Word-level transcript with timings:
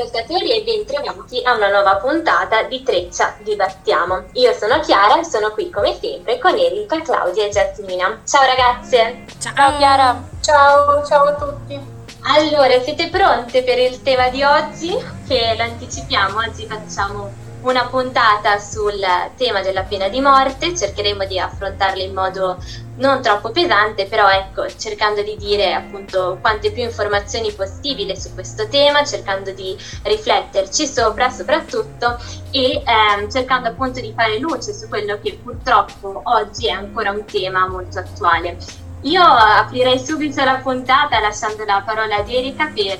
ascoltatori 0.00 0.50
e 0.50 0.62
bentrovati 0.62 1.42
a 1.44 1.54
una 1.54 1.68
nuova 1.68 1.96
puntata 1.96 2.62
di 2.62 2.82
Treccia 2.82 3.36
Dibattiamo. 3.42 4.24
Io 4.32 4.52
sono 4.54 4.80
Chiara 4.80 5.20
e 5.20 5.24
sono 5.24 5.50
qui 5.50 5.68
come 5.68 5.96
sempre 6.00 6.38
con 6.38 6.56
Erika, 6.56 7.02
Claudia 7.02 7.44
e 7.44 7.50
Giasmina. 7.50 8.22
Ciao 8.24 8.44
ragazze! 8.46 9.24
Ciao, 9.38 9.54
ciao 9.54 9.76
Chiara! 9.76 10.22
Ciao, 10.40 11.04
ciao 11.04 11.24
a 11.24 11.34
tutti! 11.34 11.98
Allora, 12.22 12.80
siete 12.80 13.08
pronte 13.08 13.62
per 13.62 13.78
il 13.78 14.02
tema 14.02 14.28
di 14.28 14.42
oggi? 14.42 14.96
Che 15.26 15.54
lo 15.56 15.62
anticipiamo, 15.62 16.38
oggi 16.38 16.66
facciamo 16.66 17.39
una 17.62 17.86
puntata 17.86 18.58
sul 18.58 19.00
tema 19.36 19.60
della 19.60 19.82
pena 19.82 20.08
di 20.08 20.20
morte, 20.20 20.74
cercheremo 20.74 21.26
di 21.26 21.38
affrontarla 21.38 22.02
in 22.02 22.14
modo 22.14 22.58
non 22.96 23.22
troppo 23.22 23.50
pesante, 23.50 24.06
però 24.06 24.28
ecco, 24.28 24.66
cercando 24.76 25.22
di 25.22 25.36
dire 25.36 25.72
appunto 25.74 26.38
quante 26.40 26.70
più 26.70 26.82
informazioni 26.82 27.52
possibile 27.52 28.16
su 28.16 28.32
questo 28.34 28.68
tema, 28.68 29.04
cercando 29.04 29.52
di 29.52 29.76
rifletterci 30.02 30.86
sopra 30.86 31.30
soprattutto 31.30 32.18
e 32.50 32.82
ehm, 32.84 33.30
cercando 33.30 33.68
appunto 33.68 34.00
di 34.00 34.12
fare 34.14 34.38
luce 34.38 34.72
su 34.72 34.88
quello 34.88 35.18
che 35.22 35.38
purtroppo 35.42 36.20
oggi 36.24 36.68
è 36.68 36.72
ancora 36.72 37.10
un 37.10 37.24
tema 37.24 37.66
molto 37.68 37.98
attuale. 37.98 38.56
Io 39.02 39.22
aprirei 39.22 39.98
subito 39.98 40.44
la 40.44 40.60
puntata 40.62 41.20
lasciando 41.20 41.64
la 41.64 41.82
parola 41.84 42.16
ad 42.16 42.28
Erika 42.28 42.70
per 42.74 42.98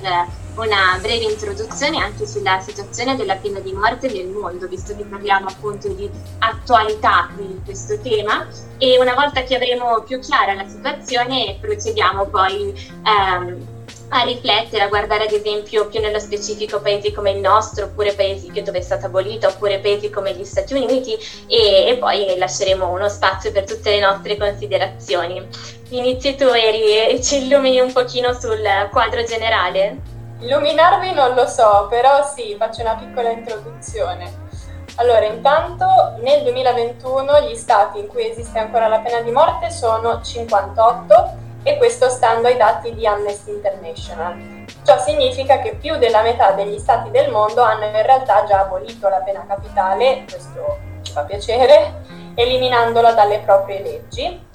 una 0.57 0.99
breve 1.01 1.25
introduzione 1.25 2.03
anche 2.03 2.27
sulla 2.27 2.61
situazione 2.61 3.17
della 3.17 3.37
pena 3.37 3.61
di 3.61 3.73
morte 3.73 4.09
nel 4.09 4.29
mondo, 4.29 4.67
visto 4.67 4.95
che 4.97 5.05
parliamo 5.05 5.49
appunto 5.49 5.89
di 5.89 6.11
attualità 6.39 7.31
di 7.37 7.61
questo 7.65 7.99
tema 8.01 8.47
e 8.79 8.99
una 8.99 9.15
volta 9.15 9.43
che 9.43 9.55
avremo 9.55 10.03
più 10.03 10.19
chiara 10.21 10.55
la 10.55 10.67
situazione 10.67 11.59
procediamo 11.61 12.27
poi 12.27 12.75
ehm, 13.05 13.79
a 14.13 14.23
riflettere, 14.25 14.83
a 14.83 14.89
guardare 14.89 15.25
ad 15.25 15.33
esempio 15.33 15.87
più 15.87 16.01
nello 16.01 16.19
specifico 16.19 16.81
paesi 16.81 17.13
come 17.13 17.31
il 17.31 17.39
nostro, 17.39 17.87
oppure 17.87 18.13
paesi 18.15 18.51
dove 18.51 18.79
è 18.79 18.83
stata 18.83 19.07
abolita, 19.07 19.49
oppure 19.49 19.79
paesi 19.79 20.11
come 20.11 20.35
gli 20.35 20.45
Stati 20.45 20.75
Uniti 20.75 21.17
e, 21.47 21.87
e, 21.87 21.97
poi 21.97 22.37
lasceremo 22.37 22.91
uno 22.91 23.09
spazio 23.09 23.53
per 23.53 23.65
tutte 23.65 23.91
le 23.91 24.01
nostre 24.01 24.37
considerazioni. 24.37 25.47
Inizi 25.91 26.35
tu 26.35 26.45
Eri 26.45 27.09
e 27.09 27.21
ci 27.23 27.45
illumini 27.45 27.81
un 27.81 27.93
pochino 27.93 28.33
sul 28.33 28.63
quadro 28.91 29.23
generale? 29.23 30.19
Illuminarvi 30.41 31.13
non 31.13 31.35
lo 31.35 31.47
so, 31.47 31.87
però 31.91 32.25
sì, 32.25 32.57
faccio 32.59 32.81
una 32.81 32.95
piccola 32.95 33.29
introduzione. 33.29 34.49
Allora, 34.97 35.27
intanto 35.27 35.87
nel 36.23 36.43
2021 36.43 37.41
gli 37.43 37.55
stati 37.55 37.99
in 37.99 38.07
cui 38.07 38.31
esiste 38.31 38.59
ancora 38.59 38.89
la 38.89 39.01
pena 39.01 39.21
di 39.21 39.31
morte 39.31 39.71
sono 39.71 40.23
58 40.23 41.37
e 41.63 41.77
questo 41.77 42.09
stando 42.09 42.49
ai 42.49 42.57
dati 42.57 42.95
di 42.95 43.07
Amnesty 43.07 43.51
International. 43.51 44.65
Ciò 44.83 44.99
significa 44.99 45.59
che 45.59 45.75
più 45.75 45.99
della 45.99 46.23
metà 46.23 46.53
degli 46.53 46.79
stati 46.79 47.11
del 47.11 47.31
mondo 47.31 47.61
hanno 47.61 47.85
in 47.85 48.03
realtà 48.03 48.45
già 48.45 48.61
abolito 48.61 49.11
la 49.11 49.19
pena 49.19 49.45
capitale, 49.47 50.25
questo 50.25 50.79
ci 51.03 51.13
fa 51.13 51.23
piacere, 51.25 52.03
eliminandola 52.35 53.13
dalle 53.13 53.41
proprie 53.41 53.83
leggi 53.83 54.49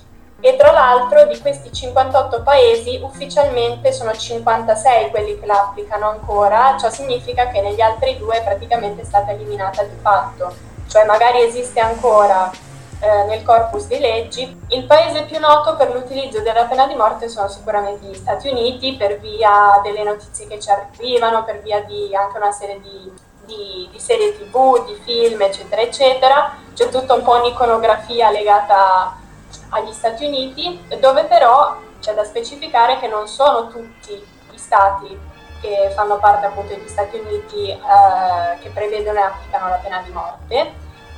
e 0.46 0.56
tra 0.56 0.72
l'altro 0.72 1.26
di 1.26 1.40
questi 1.40 1.74
58 1.74 2.44
paesi 2.44 3.00
ufficialmente 3.02 3.92
sono 3.92 4.14
56 4.14 5.10
quelli 5.10 5.40
che 5.40 5.48
la 5.48 5.60
applicano 5.60 6.08
ancora, 6.08 6.78
ciò 6.80 6.88
significa 6.92 7.48
che 7.48 7.62
negli 7.62 7.82
altri 7.82 8.16
due 8.20 8.44
praticamente 8.46 9.02
è 9.02 9.06
stata 9.06 9.32
eliminata 9.32 9.82
di 9.82 9.96
fatto, 10.00 10.54
cioè 10.88 11.04
magari 11.04 11.42
esiste 11.42 11.80
ancora 11.80 12.52
eh, 13.00 13.24
nel 13.24 13.42
corpus 13.42 13.88
di 13.88 13.98
leggi. 13.98 14.62
Il 14.68 14.86
paese 14.86 15.24
più 15.24 15.40
noto 15.40 15.76
per 15.78 15.92
l'utilizzo 15.92 16.42
della 16.42 16.66
pena 16.66 16.86
di 16.86 16.94
morte 16.94 17.28
sono 17.28 17.48
sicuramente 17.48 18.06
gli 18.06 18.14
Stati 18.14 18.48
Uniti 18.48 18.98
per 18.98 19.20
via 19.20 19.82
delle 19.82 20.04
notizie 20.04 20.46
che 20.46 20.60
ci 20.60 20.70
arrivano, 20.70 21.44
per 21.44 21.64
via 21.64 21.82
di 21.82 22.16
anche 22.16 22.38
una 22.38 22.52
serie 22.52 22.80
di, 22.82 23.12
di, 23.46 23.90
di 23.92 24.00
serie 24.00 24.38
tv, 24.38 24.86
di 24.86 24.94
film 25.04 25.42
eccetera 25.42 25.82
eccetera, 25.82 26.56
c'è 26.76 26.90
tutta 26.90 27.16
un 27.16 27.24
po' 27.24 27.34
un'iconografia 27.38 28.30
legata 28.30 29.24
agli 29.70 29.92
Stati 29.92 30.26
Uniti, 30.26 30.84
dove 31.00 31.26
però 31.26 31.78
c'è 32.00 32.14
da 32.14 32.24
specificare 32.24 33.00
che 33.00 33.08
non 33.08 33.28
sono 33.28 33.68
tutti 33.68 34.14
gli 34.52 34.58
stati 34.58 35.34
che 35.62 35.92
fanno 35.96 36.18
parte 36.18 36.46
appunto 36.46 36.74
degli 36.74 36.88
Stati 36.88 37.18
Uniti 37.18 37.70
eh, 37.70 38.60
che 38.62 38.70
prevedono 38.70 39.20
e 39.20 39.22
applicano 39.24 39.70
la 39.70 39.78
pena 39.78 40.02
di 40.02 40.12
morte, 40.12 40.74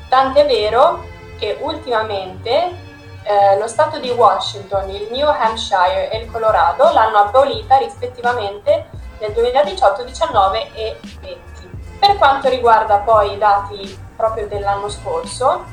tant'è 0.08 0.46
vero 0.46 1.04
che 1.38 1.58
ultimamente 1.62 2.86
eh, 3.24 3.58
lo 3.58 3.68
stato 3.68 4.00
di 4.00 4.10
Washington, 4.10 4.90
il 4.90 5.08
New 5.12 5.28
Hampshire 5.28 6.10
e 6.10 6.20
il 6.20 6.32
Colorado 6.32 6.92
l'hanno 6.92 7.18
abolita 7.18 7.78
rispettivamente 7.78 8.90
nel 9.20 9.34
2018, 9.34 10.04
19 10.04 10.74
e 10.74 11.00
20. 11.20 11.40
Per 12.00 12.16
quanto 12.18 12.48
riguarda 12.48 13.00
poi 13.00 13.34
i 13.34 13.38
dati 13.38 14.06
proprio 14.16 14.48
dell'anno 14.48 14.88
scorso, 14.88 15.66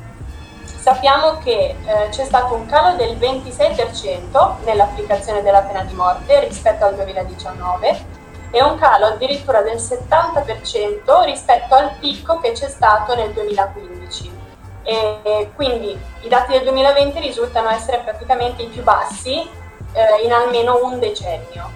sappiamo 0.85 1.39
che 1.39 1.75
eh, 1.83 2.09
c'è 2.11 2.27
stato 2.27 2.53
un 2.53 2.67
calo 2.67 2.95
del 2.97 3.17
26% 3.17 4.65
nell'applicazione 4.67 5.41
della 5.41 5.63
pena 5.63 5.83
di 5.83 5.95
morte 5.95 6.41
rispetto 6.41 6.85
al 6.85 6.95
2019 6.95 8.05
e 8.51 8.63
un 8.63 8.77
calo 8.77 9.07
addirittura 9.07 9.63
del 9.63 9.77
70% 9.77 11.25
rispetto 11.25 11.75
al 11.75 11.93
picco 11.99 12.39
che 12.39 12.53
c'è 12.53 12.69
stato 12.69 13.15
nel 13.15 13.33
2015. 13.33 14.43
E 14.83 15.51
quindi 15.55 15.99
i 16.21 16.29
dati 16.29 16.53
del 16.53 16.65
2020 16.65 17.19
risultano 17.19 17.71
essere 17.71 18.03
praticamente 18.05 18.65
i 18.65 18.67
più 18.67 18.83
bassi 18.83 19.37
eh, 19.39 20.23
in 20.23 20.35
almeno 20.35 20.81
un 20.83 20.99
decennio. 20.99 21.71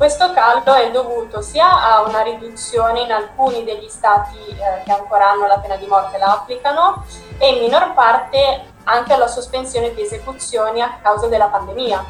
Questo 0.00 0.32
calo 0.32 0.72
è 0.72 0.90
dovuto 0.90 1.42
sia 1.42 1.84
a 1.84 2.00
una 2.00 2.22
riduzione 2.22 3.02
in 3.02 3.12
alcuni 3.12 3.64
degli 3.64 3.86
stati 3.90 4.38
eh, 4.48 4.82
che 4.82 4.92
ancora 4.92 5.28
hanno 5.28 5.46
la 5.46 5.58
pena 5.58 5.76
di 5.76 5.84
morte 5.84 6.16
e 6.16 6.18
la 6.18 6.32
applicano 6.32 7.04
e 7.36 7.50
in 7.50 7.58
minor 7.58 7.92
parte 7.92 8.62
anche 8.84 9.12
alla 9.12 9.26
sospensione 9.26 9.92
di 9.92 10.00
esecuzioni 10.00 10.80
a 10.80 10.96
causa 11.02 11.26
della 11.26 11.48
pandemia. 11.48 12.02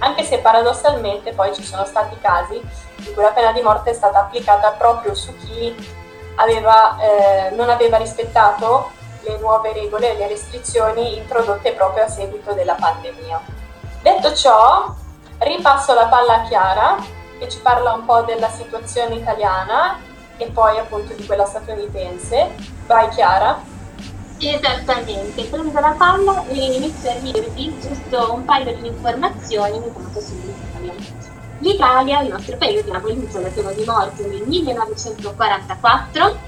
Anche 0.00 0.22
se 0.22 0.40
paradossalmente 0.40 1.32
poi 1.32 1.54
ci 1.54 1.64
sono 1.64 1.86
stati 1.86 2.18
casi 2.20 2.56
in 2.56 3.14
cui 3.14 3.22
la 3.22 3.30
pena 3.30 3.52
di 3.52 3.62
morte 3.62 3.88
è 3.88 3.94
stata 3.94 4.18
applicata 4.18 4.72
proprio 4.72 5.14
su 5.14 5.34
chi 5.38 5.74
aveva, 6.34 6.98
eh, 7.00 7.54
non 7.54 7.70
aveva 7.70 7.96
rispettato 7.96 8.90
le 9.22 9.38
nuove 9.38 9.72
regole 9.72 10.10
e 10.10 10.16
le 10.18 10.28
restrizioni 10.28 11.16
introdotte 11.16 11.72
proprio 11.72 12.04
a 12.04 12.08
seguito 12.08 12.52
della 12.52 12.74
pandemia. 12.74 13.40
Detto 14.02 14.34
ciò, 14.34 15.00
Ripasso 15.44 15.92
la 15.94 16.06
palla 16.06 16.42
a 16.42 16.42
Chiara 16.42 16.96
che 17.38 17.48
ci 17.48 17.58
parla 17.58 17.94
un 17.94 18.04
po' 18.04 18.22
della 18.22 18.48
situazione 18.48 19.16
italiana 19.16 19.98
e 20.36 20.46
poi 20.50 20.78
appunto 20.78 21.14
di 21.14 21.26
quella 21.26 21.44
statunitense. 21.44 22.54
Vai 22.86 23.08
Chiara. 23.08 23.70
Esattamente, 24.38 25.44
prendo 25.44 25.78
la 25.80 25.94
palla 25.96 26.44
e 26.46 26.54
inizio 26.54 27.10
a 27.10 27.14
dirvi 27.14 27.76
giusto 27.80 28.32
un 28.34 28.44
paio 28.44 28.74
di 28.76 28.86
informazioni 28.86 29.76
intanto 29.76 30.20
sull'Italia. 30.20 30.94
L'Italia, 31.58 32.20
il 32.22 32.30
nostro 32.30 32.56
paese, 32.56 32.90
ha 32.90 32.96
abolito 32.96 33.40
la 33.40 33.48
pena 33.48 33.72
di 33.72 33.84
morte 33.84 34.26
nel 34.26 34.42
1944 34.46 36.38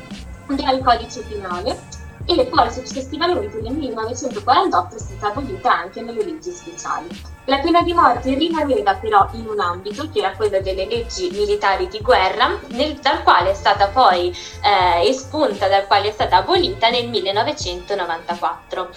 dal 0.47 0.82
codice 0.82 1.21
penale 1.22 1.94
e 2.26 2.46
poi 2.46 2.70
successivamente 2.70 3.60
nel 3.60 3.74
1948 3.74 4.94
è 4.94 4.98
stata 4.98 5.26
abolita 5.28 5.78
anche 5.78 6.00
nelle 6.00 6.25
leggi 6.25 6.50
speciali. 6.50 7.08
La 7.46 7.58
pena 7.58 7.82
di 7.82 7.93
morte 7.93 8.34
rimaneva 8.34 8.94
però 8.94 9.28
in 9.32 9.46
un 9.46 9.60
ambito 9.60 10.08
che 10.10 10.20
era 10.20 10.32
quello 10.32 10.60
delle 10.60 10.87
leggi 10.87 11.28
militari 11.31 11.88
di 11.88 12.00
guerra, 12.00 12.58
nel, 12.69 12.94
dal 12.94 13.22
quale 13.22 13.50
è 13.50 13.54
stata 13.54 13.88
poi 13.88 14.34
eh, 14.62 15.06
espunta, 15.06 15.69
dal 15.69 15.87
quale 15.87 16.08
è 16.08 16.12
stata 16.12 16.37
abolita 16.37 16.88
nel 16.88 17.08
1994. 17.08 18.88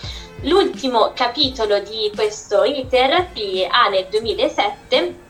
L'ultimo 0.41 1.11
capitolo 1.13 1.79
di 1.79 2.11
questo 2.15 2.63
iter 2.63 3.27
si 3.33 3.67
ha 3.69 3.89
nel 3.89 4.07
2007 4.09 5.25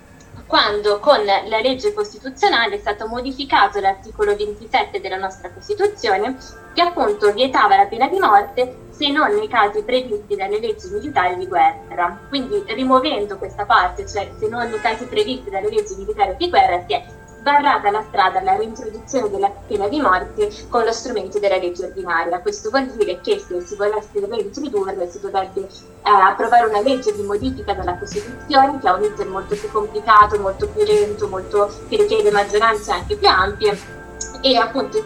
quando 0.48 1.00
con 1.00 1.24
la 1.26 1.60
legge 1.60 1.94
costituzionale 1.94 2.76
è 2.76 2.80
stato 2.80 3.06
modificato 3.06 3.80
l'articolo 3.80 4.36
27 4.36 5.02
della 5.02 5.18
nostra 5.18 5.52
Costituzione 5.52 6.38
che 6.74 6.82
appunto 6.82 7.34
vietava 7.34 7.76
la 7.76 7.86
pena 7.86 8.08
di 8.08 8.18
morte 8.18 8.86
se 8.90 9.12
non 9.12 9.34
nei 9.36 9.48
casi 9.48 9.84
previsti 9.84 10.36
dalle 10.36 10.60
leggi 10.60 10.90
militari 10.90 11.38
di 11.38 11.48
guerra. 11.48 12.20
Quindi 12.30 12.64
rimuovendo 12.68 13.38
questa 13.38 13.66
parte, 13.66 14.08
cioè 14.08 14.32
se 14.40 14.48
non 14.48 14.70
nei 14.70 14.80
casi 14.80 15.06
previsti 15.06 15.50
dalle 15.50 15.70
leggi 15.70 15.96
militari 15.96 16.36
di 16.38 16.50
guerra, 16.50 16.84
si 16.88 16.94
è 16.94 17.06
sbarrata 17.48 17.90
la 17.92 18.04
strada 18.10 18.40
alla 18.40 18.58
reintroduzione 18.58 19.30
della 19.30 19.50
pena 19.50 19.88
di 19.88 20.02
morte 20.02 20.52
con 20.68 20.84
lo 20.84 20.92
strumento 20.92 21.40
della 21.40 21.56
legge 21.56 21.86
ordinaria. 21.86 22.42
Questo 22.42 22.70
vuol 22.70 22.88
dire 22.88 23.22
che 23.22 23.40
se 23.40 23.62
si 23.62 23.76
volesse 23.76 24.10
reintrodurre 24.14 25.10
si 25.10 25.20
dovrebbe 25.22 25.62
eh, 25.62 26.10
approvare 26.10 26.68
una 26.68 26.82
legge 26.82 27.16
di 27.16 27.24
modifica 27.24 27.74
della 27.74 27.98
Costituzione 27.98 28.80
che 28.80 28.88
ha 28.88 28.96
un 28.96 29.04
iter 29.04 29.28
molto 29.28 29.56
più 29.56 29.72
complicato, 29.72 30.38
molto 30.40 30.68
più 30.68 30.84
lento, 30.84 31.28
molto, 31.30 31.74
che 31.88 31.96
richiede 31.96 32.32
maggioranze 32.32 32.92
anche 32.92 33.16
più 33.16 33.28
ampie 33.28 33.96
e 34.42 34.56
appunto 34.56 35.04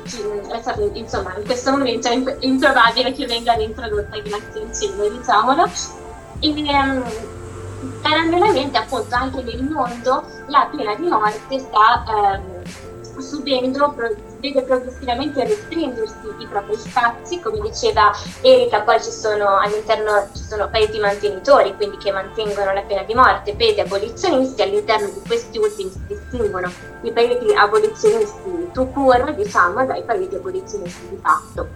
insomma 0.93 1.35
in 1.37 1.45
questo 1.45 1.71
momento 1.71 2.07
è 2.07 2.37
improbabile 2.39 3.13
che 3.13 3.25
venga 3.25 3.53
reintrodotta 3.53 4.19
grazie 4.19 4.61
al 4.61 4.75
cielo 4.75 5.09
diciamolo 5.09 5.69
e, 6.39 6.49
um, 6.49 7.03
parallelamente 8.01 8.77
appunto 8.77 9.15
anche 9.15 9.41
nel 9.43 9.63
mondo 9.63 10.23
la 10.47 10.69
pena 10.75 10.95
di 10.95 11.07
morte 11.07 11.59
sta 11.59 12.03
ehm, 12.07 12.61
subendo, 13.21 13.93
vede 14.39 14.63
progressivamente 14.63 15.43
restringersi 15.43 16.15
i 16.39 16.47
propri 16.47 16.75
spazi, 16.75 17.39
come 17.39 17.59
diceva 17.59 18.11
Erika, 18.41 18.81
poi 18.81 19.01
ci 19.01 19.11
sono 19.11 19.57
all'interno 19.57 20.27
ci 20.33 20.43
sono 20.43 20.69
paesi 20.69 20.99
mantenitori, 20.99 21.75
quindi 21.75 21.97
che 21.97 22.11
mantengono 22.11 22.73
la 22.73 22.81
pena 22.81 23.03
di 23.03 23.13
morte, 23.13 23.55
paesi 23.55 23.79
abolizionisti, 23.79 24.61
all'interno 24.61 25.07
di 25.07 25.21
questi 25.27 25.57
ultimi 25.57 25.91
si 25.91 25.99
distinguono 26.07 26.71
i 27.01 27.11
paesi 27.11 27.53
abolizionisti 27.53 28.69
to 28.73 28.85
cure, 28.87 29.35
diciamo, 29.35 29.85
dai 29.85 30.03
paesi 30.03 30.35
abolizionisti 30.35 31.09
di 31.09 31.19
fatto. 31.21 31.67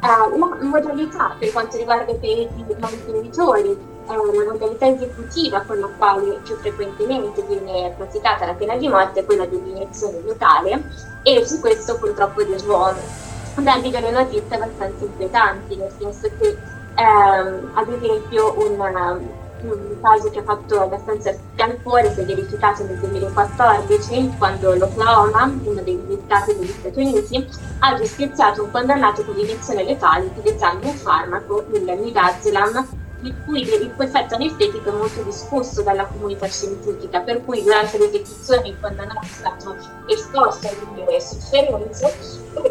Uh, 0.00 0.38
la 0.38 0.56
modalità 0.60 1.34
per 1.36 1.50
quanto 1.50 1.76
riguarda 1.76 2.12
i 2.12 2.18
paesi 2.18 2.64
mantenitori 2.78 3.96
è 4.08 4.16
una 4.16 4.52
modalità 4.52 4.86
esecutiva 4.86 5.60
con 5.60 5.78
la 5.78 5.88
quale 5.96 6.40
più 6.42 6.56
frequentemente 6.56 7.42
viene 7.42 7.92
praticata 7.96 8.46
la 8.46 8.54
pena 8.54 8.76
di 8.76 8.88
morte 8.88 9.20
è 9.20 9.24
quella 9.24 9.46
dell'iniezione 9.46 10.20
letale 10.24 10.82
e 11.22 11.46
su 11.46 11.60
questo 11.60 11.98
purtroppo 11.98 12.42
devo 12.42 12.92
darvi 13.56 13.90
delle 13.90 14.10
notizie 14.10 14.56
abbastanza 14.56 15.04
inquietanti, 15.04 15.76
nel 15.76 15.92
senso 15.98 16.30
che 16.38 16.56
ehm, 16.94 17.70
ad 17.74 17.88
esempio 17.88 18.54
un, 18.58 18.80
un, 19.60 20.00
caso 20.00 20.30
che 20.30 20.38
ha 20.38 20.44
fatto 20.44 20.80
abbastanza 20.80 21.34
scalpore 21.54 22.12
si 22.14 22.20
è 22.20 22.24
verificato 22.24 22.84
nel 22.84 22.98
2014 22.98 24.34
quando 24.38 24.74
l'Oklahoma, 24.74 25.52
uno 25.64 25.82
degli 25.82 26.18
stati 26.24 26.56
degli 26.56 26.68
Stati 26.68 27.00
Uniti, 27.00 27.48
ha 27.80 27.94
giustiziato 27.96 28.62
un 28.62 28.70
condannato 28.70 29.24
con 29.24 29.34
l'iniezione 29.34 29.82
letale 29.82 30.26
utilizzando 30.26 30.86
un 30.86 30.94
farmaco, 30.94 31.64
il 31.72 31.98
midazolam, 32.00 32.86
di 33.20 33.34
cui 33.44 33.62
il 33.62 33.90
cui 33.90 34.04
effetto 34.04 34.36
anestetico 34.36 34.90
è 34.90 34.92
molto 34.92 35.22
discusso 35.22 35.82
dalla 35.82 36.06
comunità 36.06 36.46
scientifica, 36.46 37.20
per 37.20 37.44
cui 37.44 37.62
durante 37.62 37.98
l'esecuzione 37.98 38.68
il 38.68 38.76
condannato 38.80 39.20
è 39.22 39.26
stato 39.26 39.76
esposto 40.06 40.68
a 40.68 40.70
delle 41.04 41.20
sofferenze, 41.20 42.16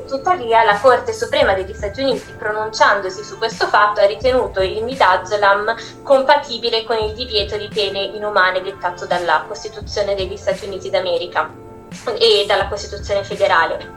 tuttavia 0.08 0.64
la 0.64 0.80
Corte 0.80 1.12
Suprema 1.12 1.54
degli 1.54 1.74
Stati 1.74 2.02
Uniti, 2.02 2.34
pronunciandosi 2.38 3.24
su 3.24 3.38
questo 3.38 3.68
fatto, 3.68 4.00
ha 4.00 4.06
ritenuto 4.06 4.62
il 4.62 4.84
midazolam 4.84 5.76
compatibile 6.04 6.84
con 6.86 6.98
il 6.98 7.14
divieto 7.14 7.58
di 7.58 7.70
pene 7.74 8.04
inumane 8.04 8.62
dettato 8.62 9.06
dalla 9.06 9.44
Costituzione 9.48 10.16
degli 10.16 10.38
Stati 10.38 10.66
Uniti 10.66 10.90
d'America 10.90 11.50
e 12.18 12.46
dalla 12.48 12.68
Costituzione 12.68 13.24
federale. 13.24 13.96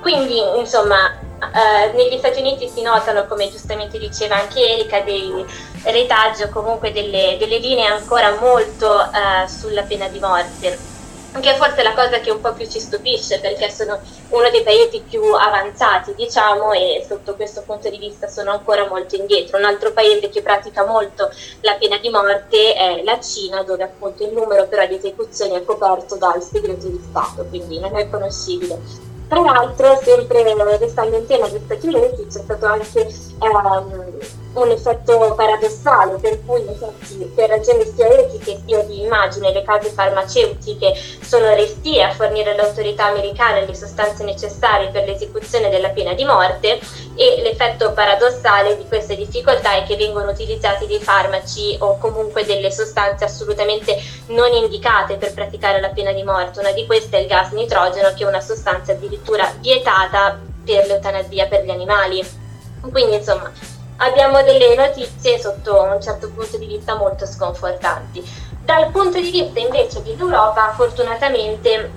Quindi, 0.00 0.40
insomma, 0.56 1.28
eh, 1.40 1.92
negli 1.92 2.18
Stati 2.18 2.40
Uniti 2.40 2.68
si 2.68 2.82
notano, 2.82 3.26
come 3.26 3.50
giustamente 3.50 3.98
diceva 3.98 4.36
anche 4.36 4.60
Erika, 4.60 5.00
dei 5.00 5.44
retaggi 5.84 6.42
o 6.42 6.50
comunque 6.50 6.92
delle, 6.92 7.36
delle, 7.38 7.58
linee 7.58 7.86
ancora 7.86 8.38
molto 8.38 9.00
eh, 9.00 9.48
sulla 9.48 9.82
pena 9.82 10.08
di 10.08 10.18
morte. 10.18 10.88
Che 11.40 11.54
forse 11.54 11.84
la 11.84 11.94
cosa 11.94 12.18
che 12.18 12.32
un 12.32 12.40
po' 12.40 12.52
più 12.52 12.68
ci 12.68 12.80
stupisce 12.80 13.38
perché 13.38 13.70
sono 13.70 14.00
uno 14.30 14.50
dei 14.50 14.64
paesi 14.64 15.00
più 15.08 15.22
avanzati, 15.32 16.12
diciamo, 16.16 16.72
e 16.72 17.06
sotto 17.08 17.36
questo 17.36 17.62
punto 17.62 17.88
di 17.88 17.98
vista 17.98 18.26
sono 18.26 18.50
ancora 18.50 18.88
molto 18.88 19.14
indietro. 19.14 19.56
Un 19.56 19.64
altro 19.64 19.92
paese 19.92 20.28
che 20.28 20.42
pratica 20.42 20.84
molto 20.84 21.30
la 21.60 21.74
pena 21.74 21.98
di 21.98 22.10
morte 22.10 22.74
è 22.74 23.02
la 23.04 23.20
Cina, 23.20 23.62
dove 23.62 23.84
appunto 23.84 24.24
il 24.24 24.32
numero 24.32 24.66
però 24.66 24.84
di 24.86 24.96
esecuzioni 24.96 25.54
è 25.54 25.64
coperto 25.64 26.16
dal 26.16 26.42
segreto 26.42 26.88
di 26.88 27.00
Stato, 27.08 27.44
quindi 27.48 27.78
non 27.78 27.96
è 27.96 28.10
conoscibile 28.10 29.08
tra 29.30 29.40
l'altro, 29.42 30.00
sempre 30.02 30.42
restando 30.76 31.16
in 31.16 31.26
tema 31.26 31.46
degli 31.46 31.62
Stati 31.64 31.86
Uniti, 31.86 32.26
c'è 32.26 32.40
stato 32.40 32.66
anche 32.66 33.14
um, 33.38 34.10
un 34.52 34.70
effetto 34.70 35.34
paradossale, 35.34 36.18
per 36.18 36.44
cui 36.44 36.60
infatti, 36.66 37.30
per 37.34 37.48
ragioni 37.50 37.84
sia 37.94 38.08
etiche 38.08 38.60
sia 38.66 38.82
di 38.82 39.02
immagine 39.02 39.52
le 39.52 39.62
case 39.62 39.90
farmaceutiche 39.90 40.92
sono 41.22 41.54
restie 41.54 42.02
a 42.02 42.12
fornire 42.12 42.52
all'autorità 42.52 43.06
americana 43.06 43.60
le 43.60 43.74
sostanze 43.74 44.24
necessarie 44.24 44.88
per 44.88 45.04
l'esecuzione 45.04 45.70
della 45.70 45.90
pena 45.90 46.14
di 46.14 46.24
morte 46.24 46.80
e 47.14 47.40
l'effetto 47.42 47.92
paradossale 47.92 48.76
di 48.76 48.86
queste 48.88 49.14
difficoltà 49.14 49.74
è 49.74 49.84
che 49.84 49.96
vengono 49.96 50.30
utilizzati 50.30 50.86
dei 50.86 51.00
farmaci 51.00 51.76
o 51.78 51.98
comunque 51.98 52.44
delle 52.44 52.72
sostanze 52.72 53.24
assolutamente 53.24 53.96
non 54.28 54.52
indicate 54.52 55.16
per 55.16 55.32
praticare 55.32 55.80
la 55.80 55.90
pena 55.90 56.12
di 56.12 56.24
morte. 56.24 56.58
Una 56.60 56.72
di 56.72 56.86
queste 56.86 57.18
è 57.18 57.20
il 57.20 57.28
gas 57.28 57.50
nitrogeno 57.50 58.12
che 58.14 58.24
è 58.24 58.26
una 58.26 58.40
sostanza 58.40 58.92
addirittura 58.92 59.52
vietata 59.60 60.38
per 60.64 60.86
l'eutanasia 60.86 61.46
per 61.46 61.64
gli 61.64 61.70
animali. 61.70 62.48
Quindi 62.90 63.16
insomma 63.16 63.52
abbiamo 64.00 64.42
delle 64.42 64.74
notizie 64.74 65.38
sotto 65.38 65.82
un 65.82 66.00
certo 66.00 66.30
punto 66.30 66.56
di 66.56 66.66
vista 66.66 66.96
molto 66.96 67.26
sconfortanti. 67.26 68.22
Dal 68.64 68.90
punto 68.90 69.20
di 69.20 69.30
vista 69.30 69.58
invece 69.58 70.02
dell'Europa, 70.02 70.72
fortunatamente 70.74 71.90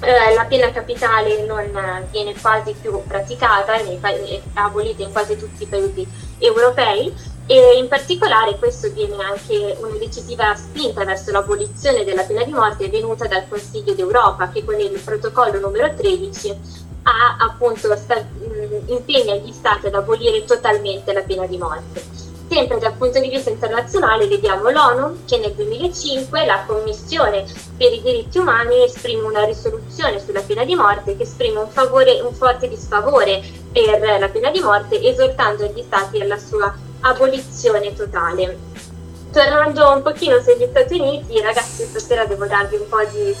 eh, 0.00 0.34
la 0.34 0.44
pena 0.44 0.70
capitale 0.70 1.44
non 1.44 2.06
viene 2.10 2.34
quasi 2.40 2.74
più 2.80 3.02
praticata, 3.06 3.74
è 3.74 4.40
abolita 4.54 5.02
in 5.02 5.12
quasi 5.12 5.36
tutti 5.36 5.62
i 5.62 5.66
paesi 5.66 6.06
europei 6.38 7.14
e 7.46 7.76
in 7.76 7.88
particolare 7.88 8.56
questo 8.58 8.90
viene 8.90 9.16
anche 9.22 9.76
una 9.78 9.96
decisiva 9.98 10.54
spinta 10.54 11.04
verso 11.04 11.30
l'abolizione 11.30 12.02
della 12.02 12.22
pena 12.22 12.42
di 12.42 12.52
morte 12.52 12.88
venuta 12.88 13.26
dal 13.26 13.46
Consiglio 13.48 13.92
d'Europa 13.92 14.48
che 14.48 14.64
con 14.64 14.80
il 14.80 14.98
protocollo 15.04 15.60
numero 15.60 15.92
13 15.94 16.83
ha 17.04 17.36
appunto 17.38 17.94
sta, 17.96 18.16
mh, 18.16 18.90
impegna 18.90 19.34
gli 19.36 19.52
stati 19.52 19.86
ad 19.86 19.94
abolire 19.94 20.44
totalmente 20.44 21.12
la 21.12 21.22
pena 21.22 21.46
di 21.46 21.58
morte. 21.58 22.02
Sempre 22.48 22.78
dal 22.78 22.92
punto 22.94 23.20
di 23.20 23.30
vista 23.30 23.50
internazionale 23.50 24.26
vediamo 24.26 24.70
l'ONU 24.70 25.24
che 25.24 25.38
nel 25.38 25.52
2005 25.52 26.44
la 26.44 26.62
Commissione 26.66 27.44
per 27.76 27.92
i 27.92 28.02
diritti 28.02 28.38
umani 28.38 28.84
esprime 28.84 29.22
una 29.22 29.44
risoluzione 29.44 30.20
sulla 30.20 30.42
pena 30.42 30.64
di 30.64 30.74
morte 30.74 31.16
che 31.16 31.22
esprime 31.22 31.60
un, 31.60 31.68
favore, 31.68 32.20
un 32.20 32.32
forte 32.34 32.68
disfavore 32.68 33.42
per 33.72 34.18
la 34.20 34.28
pena 34.28 34.50
di 34.50 34.60
morte 34.60 35.00
esortando 35.00 35.64
gli 35.64 35.82
stati 35.82 36.20
alla 36.20 36.38
sua 36.38 36.72
abolizione 37.00 37.92
totale. 37.94 38.56
Tornando 39.32 39.90
un 39.90 40.02
pochino 40.02 40.38
sugli 40.40 40.66
Stati 40.70 41.00
Uniti, 41.00 41.40
ragazzi 41.40 41.84
stasera 41.84 42.24
devo 42.24 42.46
darvi 42.46 42.76
un 42.76 42.88
po' 42.88 43.02
di 43.10 43.34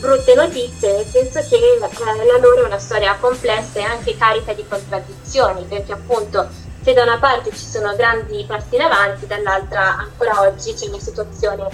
brutte 0.00 0.34
notizie, 0.34 0.96
nel 0.96 1.06
senso 1.06 1.40
che 1.48 1.56
eh, 1.56 1.78
la 1.78 2.38
loro 2.38 2.62
è 2.62 2.66
una 2.66 2.78
storia 2.78 3.16
complessa 3.20 3.78
e 3.78 3.82
anche 3.82 4.16
carica 4.16 4.52
di 4.54 4.66
contraddizioni, 4.66 5.64
perché 5.64 5.92
appunto 5.92 6.48
se 6.82 6.92
da 6.94 7.02
una 7.02 7.18
parte 7.18 7.50
ci 7.50 7.66
sono 7.66 7.94
grandi 7.94 8.44
passi 8.48 8.74
in 8.74 8.80
avanti, 8.80 9.26
dall'altra 9.26 9.98
ancora 9.98 10.40
oggi 10.40 10.72
c'è 10.72 10.88
una 10.88 10.98
situazione 10.98 11.68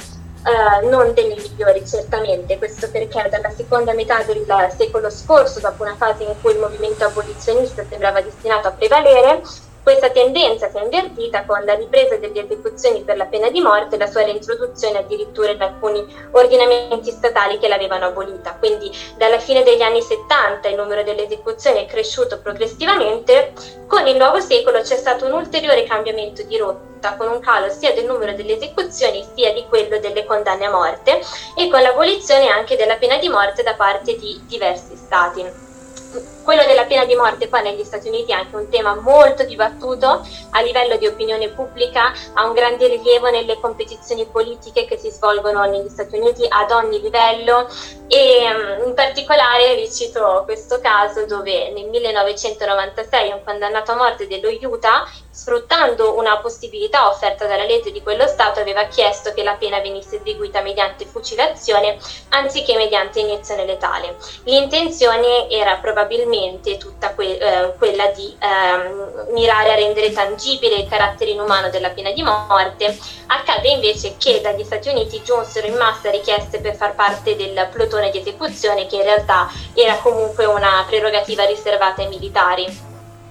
eh, 0.47 0.87
non 0.87 1.15
delle 1.15 1.37
migliori 1.37 1.87
certamente, 1.87 2.59
questo 2.59 2.91
perché 2.91 3.29
dalla 3.31 3.51
seconda 3.51 3.93
metà 3.95 4.23
del 4.23 4.45
secolo 4.77 5.09
scorso, 5.11 5.61
dopo 5.61 5.83
una 5.85 5.97
fase 5.97 6.25
in 6.25 6.35
cui 6.41 6.53
il 6.53 6.59
movimento 6.59 7.05
abolizionista 7.05 7.85
sembrava 7.89 8.21
destinato 8.21 8.69
a 8.69 8.73
prevalere, 8.73 9.43
questa 9.87 10.11
tendenza 10.11 10.69
si 10.69 10.79
è 10.79 10.83
invertita 10.83 11.45
con 11.45 11.65
la 11.65 11.75
ripresa 11.75 12.17
delle 12.17 12.43
esecuzioni 12.43 13.03
per 13.03 13.17
la 13.17 13.27
pena 13.27 13.51
di 13.51 13.61
morte 13.61 13.95
e 13.95 13.99
la 13.99 14.09
sua 14.09 14.25
reintroduzione 14.25 14.99
addirittura 14.99 15.53
in 15.53 15.63
alcuni 15.63 16.05
ordinamenti 16.33 17.13
statali 17.13 17.57
che 17.61 17.69
l'avevano 17.69 18.07
abolita. 18.07 18.57
Quindi 18.59 18.91
dalla 19.17 19.39
fine 19.39 19.63
degli 19.63 19.83
anni 19.83 20.03
70 20.03 20.67
il 20.67 20.75
numero 20.75 21.05
delle 21.05 21.27
esecuzioni 21.27 21.85
è 21.85 21.87
cresciuto 21.87 22.41
progressivamente, 22.41 23.53
con 23.87 24.05
il 24.09 24.17
nuovo 24.17 24.41
secolo 24.41 24.81
c'è 24.81 24.97
stato 24.97 25.25
un 25.25 25.35
ulteriore 25.35 25.85
cambiamento 25.85 26.43
di 26.43 26.57
rotta 26.57 27.15
con 27.15 27.29
un 27.29 27.39
calo 27.39 27.71
sia 27.71 27.93
del 27.93 28.07
numero 28.07 28.33
delle 28.33 28.57
esecuzioni 28.57 29.25
sia 29.37 29.53
di 29.53 29.67
quello 29.69 30.01
delle 30.01 30.25
condanne 30.25 30.65
a 30.65 30.71
morte 30.71 31.21
e 31.57 31.69
con 31.71 31.81
l'abolizione 31.81 32.49
anche 32.49 32.75
della 32.75 32.97
pena 32.97 33.19
di 33.19 33.29
morte 33.29 33.63
da 33.63 33.75
parte 33.75 34.17
di 34.17 34.43
diversi 34.49 34.97
stati 34.97 36.36
quello 36.47 36.65
della 36.65 36.85
pena 36.85 37.05
di 37.05 37.17
morte 37.17 37.49
poi 37.49 37.63
negli 37.63 37.83
Stati 37.83 38.07
Uniti 38.07 38.31
è 38.31 38.37
anche 38.37 38.55
un 38.55 38.69
tema 38.69 38.95
molto 38.95 39.43
dibattuto 39.43 40.25
a 40.51 40.61
livello 40.61 40.97
di 40.97 41.09
opinione 41.09 41.49
pubblica, 41.49 42.13
ha 42.35 42.47
un 42.47 42.55
grande 42.55 42.87
rilievo 42.87 43.29
nelle 43.31 43.59
competizioni 43.59 44.25
politiche 44.27 44.85
che 44.85 44.97
si 44.97 45.11
svolgono 45.11 45.65
negli 45.65 45.89
Stati 45.89 46.17
Uniti 46.17 46.47
ad 46.49 46.71
ogni 46.71 47.01
livello 47.01 47.67
e 48.07 48.47
mm, 48.49 48.87
in 48.87 48.95
particolare 48.95 49.75
vi 49.75 49.91
cito 49.91 50.43
questo 50.45 50.79
caso 50.79 51.27
dove 51.27 51.73
nel 51.73 51.89
1996 51.89 53.33
un 53.33 53.41
condannato 53.45 53.91
a 53.91 53.97
morte 53.97 54.29
dello 54.29 54.49
Utah, 54.71 55.05
sfruttando 55.29 56.17
una 56.17 56.39
possibilità 56.39 57.09
offerta 57.09 57.47
dalla 57.47 57.65
legge 57.65 57.91
di 57.91 58.03
quello 58.03 58.29
Stato, 58.29 58.61
aveva 58.61 58.85
chiesto 58.85 59.33
che 59.35 59.43
la 59.43 59.57
pena 59.59 59.81
venisse 59.81 60.21
eseguita 60.23 60.61
mediante 60.61 61.07
fucilazione 61.07 61.99
anziché 62.29 62.77
mediante 62.77 63.19
iniezione 63.19 63.67
letale. 63.67 64.15
L'intenzione 64.45 65.51
era 65.51 65.77
probabilmente 65.79 66.36
tutta 66.79 67.15
que- 67.15 67.39
eh, 67.39 67.75
quella 67.79 68.07
di 68.09 68.37
ehm, 68.39 69.33
mirare 69.33 69.73
a 69.73 69.75
rendere 69.75 70.13
tangibile 70.13 70.77
il 70.77 70.89
carattere 70.89 71.31
inumano 71.31 71.71
della 71.71 71.91
pena 71.91 72.11
di 72.13 72.23
morte. 72.23 72.97
Accade 73.27 73.69
invece 73.69 74.17
che 74.19 74.41
dagli 74.41 74.65
Stati 74.65 74.89
Uniti 74.89 75.23
giunsero 75.23 75.67
in 75.67 75.75
massa 75.77 76.11
richieste 76.11 76.61
per 76.61 76.75
far 76.75 76.95
parte 76.95 77.37
del 77.37 77.69
plotone 77.73 78.11
di 78.11 78.19
esecuzione 78.19 78.87
che 78.87 78.97
in 78.97 79.03
realtà 79.03 79.51
era 79.75 79.97
comunque 79.97 80.45
una 80.45 80.85
prerogativa 80.87 81.45
riservata 81.45 82.03
ai 82.03 82.09
militari. 82.09 82.65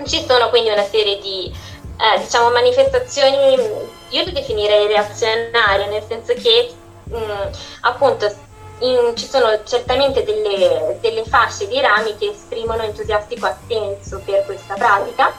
Ci 0.05 0.25
sono 0.27 0.49
quindi 0.49 0.69
una 0.69 0.83
serie 0.83 1.19
di 1.19 1.51
eh, 1.97 2.19
diciamo, 2.19 2.49
manifestazioni, 2.49 3.53
io 4.09 4.23
le 4.23 4.31
definirei 4.31 4.87
reazionarie, 4.87 5.87
nel 5.87 6.03
senso 6.07 6.33
che 6.33 6.73
mh, 7.05 7.49
appunto 7.81 8.29
in, 8.79 9.15
ci 9.15 9.25
sono 9.25 9.47
certamente 9.63 10.23
delle, 10.23 10.97
delle 10.99 11.23
fasce 11.23 11.67
di 11.67 11.79
rami 11.79 12.15
che 12.17 12.31
esprimono 12.31 12.83
entusiastico 12.83 13.45
assenso 13.45 14.21
per 14.25 14.45
questa 14.45 14.73
pratica. 14.73 15.33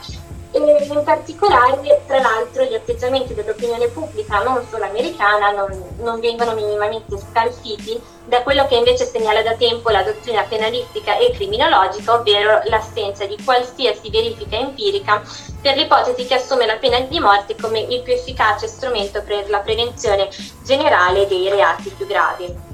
E 0.49 0.59
in 0.59 1.03
particolare, 1.03 2.03
tra 2.07 2.19
l'altro, 2.19 2.63
gli 2.63 2.73
atteggiamenti 2.73 3.33
dell'opinione 3.33 3.89
pubblica, 3.89 4.41
non 4.41 4.65
solo 4.71 4.85
americana, 4.85 5.51
non, 5.51 5.69
non, 5.99 6.19
vengono 6.21 6.53
minimamente 6.53 7.17
scalfiti 7.17 8.01
da 8.25 8.41
quello 8.41 8.65
che 8.65 8.75
invece 8.75 9.05
segnala 9.05 9.43
da 9.43 9.55
tempo 9.55 9.89
la 9.89 10.03
dottrina 10.03 10.43
penalistica 10.43 11.17
e 11.17 11.31
criminologica, 11.31 12.13
ovvero 12.13 12.61
l'assenza 12.65 13.25
di 13.25 13.37
qualsiasi 13.43 14.09
verifica 14.09 14.55
empirica 14.55 15.21
per 15.61 15.75
l'ipotesi 15.75 16.25
che 16.25 16.35
assume 16.35 16.65
la 16.65 16.77
pena 16.77 17.01
di 17.01 17.19
morte 17.19 17.55
come 17.55 17.81
il 17.81 18.01
più 18.01 18.13
efficace 18.13 18.67
strumento 18.67 19.21
per 19.21 19.49
la 19.49 19.59
prevenzione 19.59 20.29
generale 20.63 21.27
dei 21.27 21.49
reati 21.49 21.89
più 21.89 22.07
gravi 22.07 22.66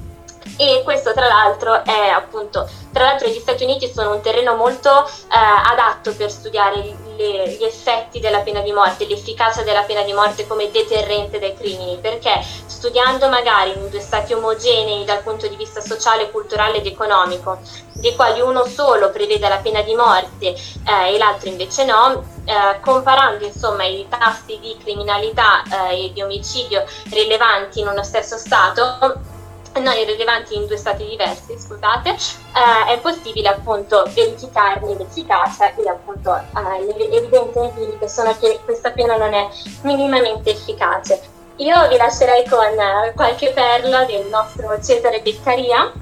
e 0.56 0.82
questo 0.84 1.12
tra 1.12 1.26
l'altro 1.26 1.84
è 1.84 2.08
appunto, 2.08 2.68
tra 2.92 3.04
l'altro 3.04 3.28
gli 3.28 3.38
Stati 3.38 3.64
Uniti 3.64 3.90
sono 3.92 4.14
un 4.14 4.20
terreno 4.20 4.54
molto 4.54 5.04
eh, 5.04 5.10
adatto 5.28 6.14
per 6.14 6.30
studiare 6.30 6.76
le, 7.16 7.48
gli 7.48 7.64
effetti 7.64 8.20
della 8.20 8.40
pena 8.40 8.60
di 8.60 8.72
morte, 8.72 9.06
l'efficacia 9.06 9.62
della 9.62 9.82
pena 9.82 10.02
di 10.02 10.12
morte 10.12 10.46
come 10.46 10.70
deterrente 10.70 11.38
dai 11.38 11.54
crimini, 11.56 11.98
perché 12.00 12.40
studiando 12.66 13.28
magari 13.28 13.72
in 13.72 13.88
due 13.90 14.00
stati 14.00 14.32
omogenei 14.32 15.04
dal 15.04 15.22
punto 15.22 15.48
di 15.48 15.56
vista 15.56 15.80
sociale, 15.80 16.30
culturale 16.30 16.78
ed 16.78 16.86
economico, 16.86 17.58
dei 17.92 18.14
quali 18.14 18.40
uno 18.40 18.64
solo 18.66 19.10
prevede 19.10 19.48
la 19.48 19.58
pena 19.58 19.82
di 19.82 19.94
morte 19.94 20.46
eh, 20.46 21.14
e 21.14 21.18
l'altro 21.18 21.48
invece 21.48 21.84
no, 21.84 22.22
eh, 22.44 22.80
comparando 22.80 23.44
insomma 23.44 23.84
i 23.84 24.06
tassi 24.08 24.58
di 24.60 24.76
criminalità 24.82 25.62
eh, 25.88 26.04
e 26.04 26.12
di 26.12 26.22
omicidio 26.22 26.84
rilevanti 27.10 27.80
in 27.80 27.88
uno 27.88 28.04
stesso 28.04 28.36
Stato, 28.36 29.32
non 29.80 29.96
irrilevanti 29.96 30.54
in 30.54 30.66
due 30.66 30.76
stati 30.76 31.06
diversi, 31.06 31.58
scusate, 31.58 32.10
eh, 32.10 32.92
è 32.92 32.98
possibile 33.00 33.48
appunto 33.48 34.04
verificarne 34.14 34.94
l'efficacia 34.96 35.74
e 35.74 35.88
appunto 35.88 36.34
eh, 36.36 37.16
evidenze 37.16 37.60
empiriche 37.60 38.08
sono 38.08 38.36
che 38.38 38.60
questa 38.64 38.90
pena 38.90 39.16
non 39.16 39.34
è 39.34 39.48
minimamente 39.82 40.50
efficace. 40.50 41.20
Io 41.56 41.88
vi 41.88 41.96
lascerei 41.96 42.48
con 42.48 42.60
eh, 42.60 43.12
qualche 43.14 43.52
perla 43.52 44.04
del 44.04 44.26
nostro 44.26 44.80
Cesare 44.82 45.20
Beccaria 45.20 45.92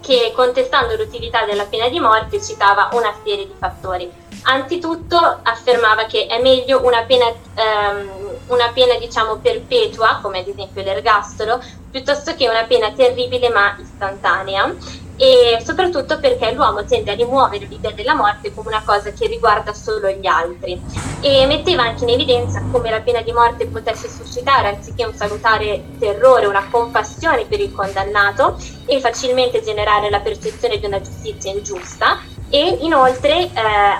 che 0.00 0.32
contestando 0.34 0.96
l'utilità 0.96 1.44
della 1.44 1.64
pena 1.64 1.88
di 1.88 2.00
morte 2.00 2.42
citava 2.42 2.88
una 2.92 3.14
serie 3.22 3.46
di 3.46 3.54
fattori. 3.58 4.12
Anzitutto 4.42 5.16
affermava 5.42 6.04
che 6.04 6.26
è 6.26 6.40
meglio 6.40 6.84
una 6.84 7.02
pena, 7.02 7.26
ehm, 7.26 8.10
una 8.48 8.70
pena 8.72 8.96
diciamo 8.96 9.36
perpetua, 9.36 10.18
come 10.22 10.40
ad 10.40 10.48
esempio 10.48 10.82
l'ergastolo, 10.82 11.62
piuttosto 11.90 12.34
che 12.34 12.48
una 12.48 12.64
pena 12.64 12.90
terribile 12.92 13.50
ma 13.50 13.76
istantanea. 13.78 14.74
E 15.16 15.62
soprattutto 15.62 16.18
perché 16.18 16.50
l'uomo 16.52 16.82
tende 16.86 17.10
a 17.10 17.14
rimuovere 17.14 17.66
l'idea 17.66 17.90
della 17.90 18.14
morte 18.14 18.54
come 18.54 18.68
una 18.68 18.82
cosa 18.82 19.12
che 19.12 19.26
riguarda 19.26 19.74
solo 19.74 20.08
gli 20.08 20.26
altri. 20.26 20.80
E 21.20 21.44
metteva 21.44 21.82
anche 21.82 22.04
in 22.04 22.10
evidenza 22.10 22.62
come 22.72 22.88
la 22.88 23.00
pena 23.00 23.20
di 23.20 23.30
morte 23.30 23.66
potesse 23.66 24.08
suscitare 24.08 24.68
anziché 24.68 25.04
un 25.04 25.12
salutare 25.12 25.84
terrore, 25.98 26.46
una 26.46 26.66
compassione 26.70 27.44
per 27.44 27.60
il 27.60 27.70
condannato 27.70 28.56
e 28.86 28.98
facilmente 29.00 29.62
generare 29.62 30.08
la 30.08 30.20
percezione 30.20 30.78
di 30.78 30.86
una 30.86 31.02
giustizia 31.02 31.52
ingiusta 31.52 32.38
e 32.50 32.78
inoltre 32.80 33.44
eh, 33.44 33.50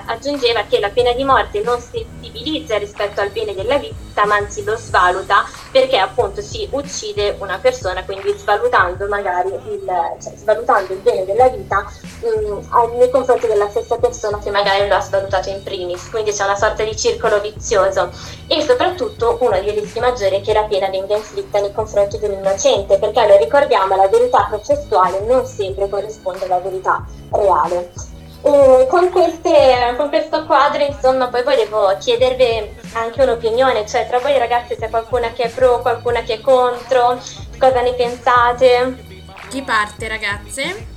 aggiungeva 0.05 0.63
che 0.67 0.79
la 0.79 0.89
pena 0.89 1.13
di 1.13 1.23
morte 1.23 1.61
non 1.61 1.79
sensibilizza 1.79 2.77
rispetto 2.77 3.21
al 3.21 3.29
bene 3.29 3.55
della 3.55 3.77
vita, 3.77 4.25
ma 4.25 4.35
anzi 4.35 4.63
lo 4.65 4.75
svaluta 4.75 5.45
perché 5.71 5.97
appunto 5.97 6.41
si 6.41 6.67
uccide 6.69 7.37
una 7.39 7.57
persona, 7.59 8.03
quindi 8.03 8.33
svalutando 8.37 9.07
magari 9.07 9.53
il, 9.53 9.85
cioè, 10.21 10.33
svalutando 10.35 10.91
il 10.91 10.99
bene 10.99 11.23
della 11.23 11.47
vita 11.47 11.79
mh, 11.79 12.27
mm, 12.27 12.97
nei 12.97 13.09
confronti 13.09 13.47
della 13.47 13.69
stessa 13.69 13.97
persona 13.97 14.39
che 14.39 14.51
magari 14.51 14.85
lo 14.87 14.95
ha 14.95 15.01
svalutato 15.01 15.49
in 15.49 15.63
primis, 15.63 16.09
quindi 16.09 16.33
c'è 16.33 16.43
una 16.43 16.57
sorta 16.57 16.83
di 16.83 16.95
circolo 16.97 17.39
vizioso 17.39 18.11
e 18.47 18.61
soprattutto 18.63 19.37
uno 19.39 19.59
dei 19.61 19.71
rischi 19.71 20.01
maggiori 20.01 20.35
è 20.35 20.41
che 20.41 20.51
la 20.51 20.63
pena 20.63 20.89
venga 20.89 21.15
inflitta 21.15 21.61
nei 21.61 21.71
confronti 21.71 22.19
dell'innocente, 22.19 22.97
perché 22.97 23.25
lo 23.25 23.37
ricordiamo 23.37 23.95
la 23.95 24.09
verità 24.09 24.45
processuale 24.49 25.21
non 25.21 25.45
sempre 25.45 25.87
corrisponde 25.87 26.43
alla 26.45 26.59
verità 26.59 27.05
reale. 27.31 28.10
E 28.43 28.87
con, 28.89 29.09
queste, 29.11 29.93
con 29.97 30.09
questo 30.09 30.45
quadro, 30.45 30.83
insomma, 30.83 31.27
poi 31.27 31.43
volevo 31.43 31.95
chiedervi 31.99 32.77
anche 32.93 33.21
un'opinione, 33.21 33.85
cioè 33.85 34.07
tra 34.07 34.19
voi 34.19 34.37
ragazzi 34.39 34.75
c'è 34.75 34.89
qualcuna 34.89 35.31
che 35.31 35.43
è 35.43 35.49
pro, 35.49 35.79
qualcuna 35.79 36.21
che 36.21 36.35
è 36.35 36.41
contro, 36.41 37.19
cosa 37.59 37.81
ne 37.81 37.93
pensate? 37.93 39.05
Chi 39.49 39.61
parte 39.61 40.07
ragazze? 40.07 40.87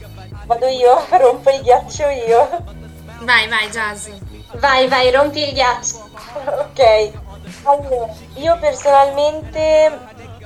Vado 0.47 0.67
io, 0.67 1.05
rompo 1.11 1.51
il 1.51 1.61
ghiaccio 1.61 2.09
io. 2.09 2.49
Vai, 3.21 3.49
vai 3.49 3.69
Jazz. 3.69 4.09
Vai, 4.55 4.89
vai, 4.89 5.11
rompi 5.11 5.47
il 5.47 5.53
ghiaccio. 5.53 6.09
ok, 6.45 7.11
allora, 7.65 8.13
io 8.35 8.57
personalmente 8.59 9.99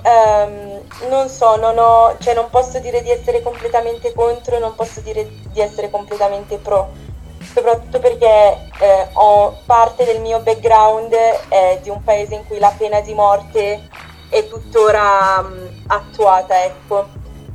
Um, 0.03 0.81
non 1.09 1.29
so, 1.29 1.57
non, 1.57 1.77
ho, 1.77 2.17
cioè 2.19 2.35
non 2.35 2.49
posso 2.51 2.79
dire 2.79 3.03
di 3.03 3.11
essere 3.11 3.43
completamente 3.43 4.13
contro, 4.13 4.59
non 4.59 4.75
posso 4.75 5.01
dire 5.01 5.29
di 5.51 5.61
essere 5.61 5.91
completamente 5.91 6.57
pro, 6.59 6.91
soprattutto 7.53 7.99
perché 7.99 8.71
eh, 8.81 9.09
ho 9.15 9.59
parte 9.67 10.05
del 10.05 10.21
mio 10.21 10.41
background 10.41 11.13
è 11.49 11.81
di 11.83 11.91
un 11.91 12.03
paese 12.03 12.37
in 12.37 12.47
cui 12.47 12.59
la 12.59 12.73
pena 12.77 13.01
di 13.01 13.13
morte 13.13 13.89
è 14.31 14.47
tuttora 14.47 15.41
um, 15.41 15.85
attuata, 15.89 16.65
ecco, 16.65 17.07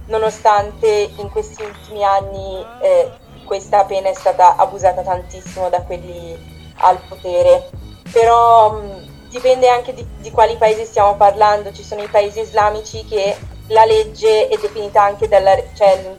nonostante 0.08 1.12
in 1.16 1.30
questi 1.30 1.64
ultimi 1.64 2.04
anni 2.04 2.66
eh, 2.82 3.12
questa 3.46 3.84
pena 3.86 4.10
è 4.10 4.14
stata 4.14 4.56
abusata 4.56 5.02
tantissimo 5.02 5.70
da 5.70 5.82
quelli 5.82 6.72
al 6.78 7.00
potere. 7.08 7.70
Però 8.12 8.72
um, 8.72 9.12
dipende 9.34 9.68
anche 9.68 9.96
di, 9.96 10.06
di, 10.20 10.30
quali 10.30 10.56
paesi 10.58 10.86
stiamo 10.86 11.16
parlando, 11.16 11.74
ci 11.74 11.84
sono 11.84 12.04
i 12.04 12.08
paesi 12.08 12.40
islamici 12.40 13.04
che 13.04 13.36
la 13.70 13.84
legge 13.84 14.48
è 14.48 14.58
definita 14.58 15.02
anche 15.02 15.28
dalla, 15.28 15.56
cioè 15.74 16.16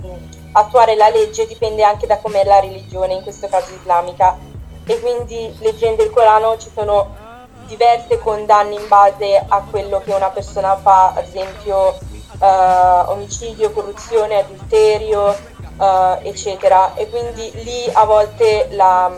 attuare 0.53 0.97
la 0.97 1.09
legge 1.11 1.47
dipende 1.47 1.85
anche 1.85 2.09
da 2.09 2.19
com'è 2.19 2.43
la 2.45 2.59
religione, 2.59 3.15
in 3.15 3.23
questo 3.23 3.47
caso 3.47 3.73
islamica, 3.73 4.37
e 4.85 5.01
quindi 5.01 5.55
leggendo 5.61 6.03
il 6.03 6.11
Corano 6.11 6.59
ci 6.59 6.69
sono 6.75 7.15
diverse 7.67 8.19
condanne 8.19 8.75
in 8.75 8.89
base 8.89 9.45
a 9.47 9.63
quello 9.71 10.01
che 10.01 10.13
una 10.13 10.31
persona 10.31 10.77
fa, 10.77 11.13
ad 11.15 11.25
esempio 11.25 11.97
uh, 12.41 13.11
omicidio, 13.11 13.71
corruzione, 13.71 14.41
adulterio, 14.41 15.37
uh, 15.77 16.19
eccetera, 16.23 16.95
e 16.95 17.09
quindi 17.09 17.49
lì 17.63 17.89
a 17.93 18.05
volte 18.05 18.67
la 18.73 19.13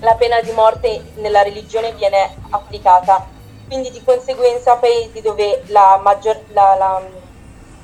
la 0.00 0.14
pena 0.14 0.40
di 0.40 0.50
morte 0.52 1.12
nella 1.16 1.42
religione 1.42 1.92
viene 1.92 2.34
applicata. 2.50 3.26
Quindi 3.66 3.90
di 3.90 4.02
conseguenza 4.02 4.76
paesi 4.76 5.20
dove 5.20 5.62
la, 5.66 6.00
maggior, 6.02 6.40
la, 6.48 6.74
la, 6.74 7.00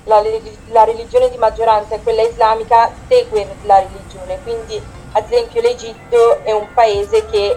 la, 0.04 0.84
religione 0.84 1.30
di 1.30 1.36
maggioranza 1.36 1.94
è 1.94 2.02
quella 2.02 2.22
islamica 2.22 2.90
segue 3.08 3.46
la 3.62 3.78
religione. 3.78 4.40
Quindi 4.42 4.82
ad 5.12 5.24
esempio 5.30 5.60
l'Egitto 5.60 6.42
è 6.42 6.52
un 6.52 6.66
paese 6.74 7.24
che 7.26 7.56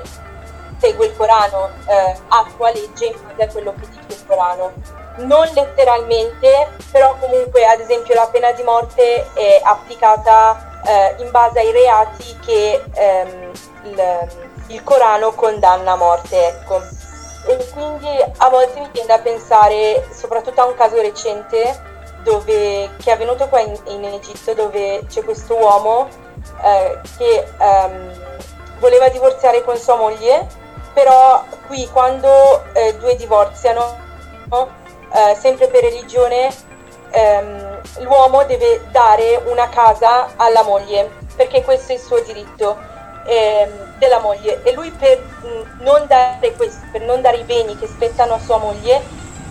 segue 0.78 1.08
il 1.08 1.18
Corano, 1.18 1.70
eh, 1.88 2.16
attua 2.28 2.72
legge 2.72 3.08
in 3.08 3.16
base 3.28 3.44
a 3.44 3.52
quello 3.52 3.74
che 3.74 3.88
dice 3.90 4.22
il 4.22 4.26
Corano. 4.28 4.72
Non 5.18 5.50
letteralmente, 5.54 6.70
però 6.92 7.16
comunque 7.20 7.66
ad 7.66 7.80
esempio 7.80 8.14
la 8.14 8.28
pena 8.28 8.52
di 8.52 8.64
morte 8.64 9.26
è 9.34 9.60
applicata 9.64 10.82
eh, 10.86 11.16
in 11.22 11.32
base 11.32 11.60
ai 11.60 11.72
reati 11.72 12.40
che 12.46 12.84
ehm, 12.94 13.52
il, 13.84 14.49
il 14.70 14.84
Corano 14.84 15.32
condanna 15.34 15.94
a 15.94 15.96
morte, 15.96 16.48
ecco. 16.48 16.82
E 17.48 17.68
quindi 17.74 18.08
a 18.38 18.50
volte 18.50 18.80
mi 18.80 18.92
tende 18.92 19.14
a 19.14 19.20
pensare, 19.20 20.08
soprattutto 20.12 20.62
a 20.62 20.66
un 20.66 20.76
caso 20.76 21.00
recente, 21.02 21.88
dove, 22.24 22.90
che 22.98 23.10
è 23.10 23.14
avvenuto 23.14 23.48
qua 23.48 23.60
in, 23.60 23.78
in 23.86 24.04
Egitto, 24.06 24.54
dove 24.54 25.06
c'è 25.08 25.24
questo 25.24 25.56
uomo 25.56 26.08
eh, 26.64 27.00
che 27.18 27.48
ehm, 27.58 28.12
voleva 28.80 29.10
divorziare 29.10 29.64
con 29.64 29.78
sua 29.78 29.96
moglie, 29.96 30.48
però 30.94 31.44
qui 31.68 31.88
quando 31.92 32.64
eh, 32.74 32.96
due 32.98 33.16
divorziano, 33.16 33.98
eh, 35.14 35.36
sempre 35.36 35.68
per 35.68 35.82
religione, 35.82 36.54
ehm, 37.12 37.82
l'uomo 38.00 38.44
deve 38.44 38.86
dare 38.92 39.42
una 39.46 39.70
casa 39.70 40.34
alla 40.36 40.64
moglie, 40.64 41.10
perché 41.36 41.64
questo 41.64 41.94
è 41.94 41.96
il 41.96 42.02
suo 42.02 42.20
diritto 42.20 42.98
eh, 43.30 43.70
della 44.00 44.20
moglie. 44.20 44.64
E 44.64 44.74
lui 44.74 44.90
per 44.92 45.22
non, 45.80 46.06
dare 46.08 46.54
questo, 46.54 46.86
per 46.92 47.02
non 47.02 47.22
dare 47.22 47.38
i 47.38 47.44
beni 47.44 47.78
che 47.78 47.88
spettano 47.88 48.34
a 48.34 48.40
sua 48.40 48.58
moglie 48.58 49.02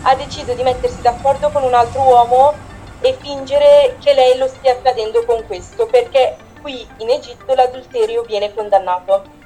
ha 0.02 0.14
deciso 0.14 0.52
di 0.52 0.62
mettersi 0.62 1.00
d'accordo 1.00 1.50
con 1.50 1.62
un 1.62 1.74
altro 1.74 2.02
uomo 2.02 2.54
e 3.00 3.16
fingere 3.20 3.96
che 4.00 4.12
lei 4.12 4.36
lo 4.36 4.48
stia 4.48 4.72
accadendo 4.72 5.24
con 5.24 5.44
questo 5.46 5.86
perché 5.86 6.36
qui 6.60 6.86
in 6.98 7.10
Egitto 7.10 7.54
l'adulterio 7.54 8.22
viene 8.22 8.52
condannato. 8.52 9.36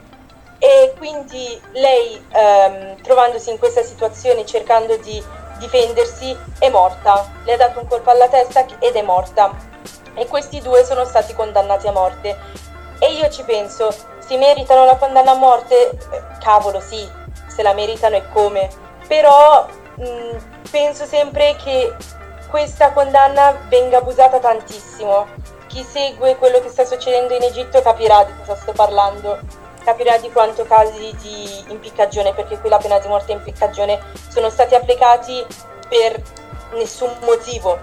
E 0.59 0.95
quindi 0.97 1.61
lei 1.73 2.25
ehm, 2.31 3.03
trovandosi 3.03 3.51
in 3.51 3.59
questa 3.59 3.83
situazione 3.83 4.47
cercando 4.47 4.97
di 4.97 5.23
difendersi 5.59 6.37
è 6.59 6.69
morta. 6.69 7.31
Le 7.45 7.55
ha 7.55 7.57
dato 7.57 7.81
un 7.81 7.89
colpo 7.89 8.11
alla 8.11 8.29
testa 8.29 8.65
ed 8.79 8.95
è 8.95 9.03
morta. 9.03 9.51
E 10.15 10.27
questi 10.27 10.61
due 10.61 10.85
sono 10.85 11.05
stati 11.05 11.35
condannati 11.35 11.89
a 11.89 11.93
morte. 11.93 12.39
E 13.01 13.12
io 13.15 13.29
ci 13.31 13.43
penso, 13.43 13.93
si 14.26 14.37
meritano 14.37 14.85
la 14.85 14.97
condanna 14.97 15.33
a 15.33 15.37
morte? 15.37 15.99
Cavolo 16.41 16.81
sì, 16.81 17.09
se 17.47 17.62
la 17.62 17.73
meritano 17.73 18.17
e 18.17 18.29
come. 18.33 18.69
Però 19.07 19.67
mh, 19.97 20.05
mm, 20.05 20.37
penso 20.71 21.05
sempre 21.05 21.57
che 21.57 21.95
questa 22.49 22.93
condanna 22.93 23.57
venga 23.69 23.99
abusata 23.99 24.38
tantissimo. 24.38 25.26
Chi 25.67 25.83
segue 25.83 26.37
quello 26.37 26.61
che 26.61 26.69
sta 26.69 26.85
succedendo 26.85 27.35
in 27.35 27.43
Egitto 27.43 27.81
capirà 27.81 28.25
di 28.25 28.33
cosa 28.38 28.57
sto 28.57 28.73
parlando, 28.73 29.38
capirà 29.85 30.19
di 30.19 30.31
quanto 30.31 30.64
casi 30.64 31.14
di 31.21 31.64
impiccagione, 31.69 32.35
perché 32.35 32.59
qui 32.59 32.69
la 32.69 32.76
pena 32.79 32.99
di 32.99 33.09
morte 33.09 33.33
e 33.33 33.37
impiccagione 33.37 34.00
sono 34.29 34.50
stati 34.50 34.75
applicati 34.75 35.45
per 35.88 36.21
nessun 36.75 37.11
motivo. 37.23 37.79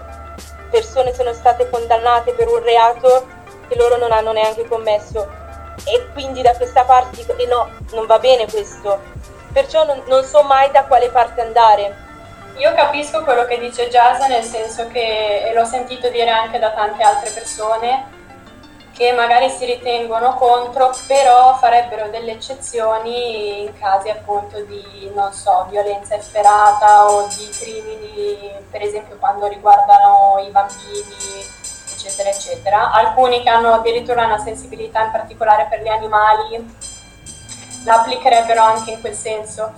Persone 0.70 1.12
sono 1.12 1.32
state 1.32 1.68
condannate 1.68 2.32
per 2.32 2.48
un 2.48 2.62
reato 2.62 3.26
che 3.68 3.76
loro 3.76 3.96
non 3.96 4.12
hanno 4.12 4.32
neanche 4.32 4.68
commesso 4.68 5.39
e 5.84 6.08
quindi 6.12 6.42
da 6.42 6.54
questa 6.54 6.84
parte 6.84 7.16
dico 7.16 7.34
no, 7.48 7.70
non 7.92 8.06
va 8.06 8.18
bene 8.18 8.46
questo. 8.50 9.00
Perciò 9.52 9.84
non, 9.84 10.02
non 10.06 10.24
so 10.24 10.42
mai 10.42 10.70
da 10.70 10.84
quale 10.84 11.10
parte 11.10 11.40
andare 11.40 12.08
io 12.60 12.74
capisco 12.74 13.24
quello 13.24 13.46
che 13.46 13.58
dice 13.58 13.88
Jazz 13.88 14.20
nel 14.26 14.44
senso 14.44 14.86
che, 14.88 15.48
e 15.48 15.54
l'ho 15.54 15.64
sentito 15.64 16.10
dire 16.10 16.28
anche 16.28 16.58
da 16.58 16.72
tante 16.72 17.02
altre 17.02 17.30
persone, 17.30 18.18
che 18.92 19.12
magari 19.12 19.48
si 19.48 19.64
ritengono 19.64 20.34
contro, 20.34 20.94
però 21.06 21.56
farebbero 21.56 22.08
delle 22.10 22.32
eccezioni 22.32 23.62
in 23.62 23.78
casi 23.78 24.10
appunto 24.10 24.60
di, 24.64 25.10
non 25.14 25.32
so, 25.32 25.68
violenza 25.70 26.16
efferata 26.16 27.10
o 27.10 27.26
di 27.28 27.48
crimini, 27.48 28.52
per 28.70 28.82
esempio 28.82 29.16
quando 29.18 29.46
riguardano 29.46 30.44
i 30.46 30.50
bambini, 30.50 31.46
eccetera, 32.00 32.30
eccetera. 32.30 32.92
Alcuni 32.92 33.42
che 33.42 33.50
hanno 33.50 33.74
addirittura 33.74 34.24
una 34.24 34.38
sensibilità 34.38 35.04
in 35.04 35.10
particolare 35.10 35.66
per 35.68 35.82
gli 35.82 35.88
animali 35.88 36.78
la 37.84 38.00
applicherebbero 38.00 38.62
anche 38.62 38.92
in 38.92 39.00
quel 39.00 39.14
senso. 39.14 39.72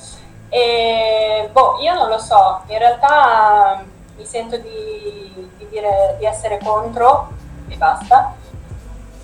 E, 0.49 1.49
boh, 1.51 1.79
io 1.81 1.95
non 1.95 2.09
lo 2.09 2.19
so, 2.19 2.63
in 2.67 2.79
realtà 2.79 3.83
mi 4.17 4.25
sento 4.25 4.57
di, 4.59 5.51
di 5.57 5.69
dire 5.69 6.17
di 6.19 6.27
essere 6.27 6.59
contro 6.63 7.31
e 7.69 7.77
basta, 7.77 8.35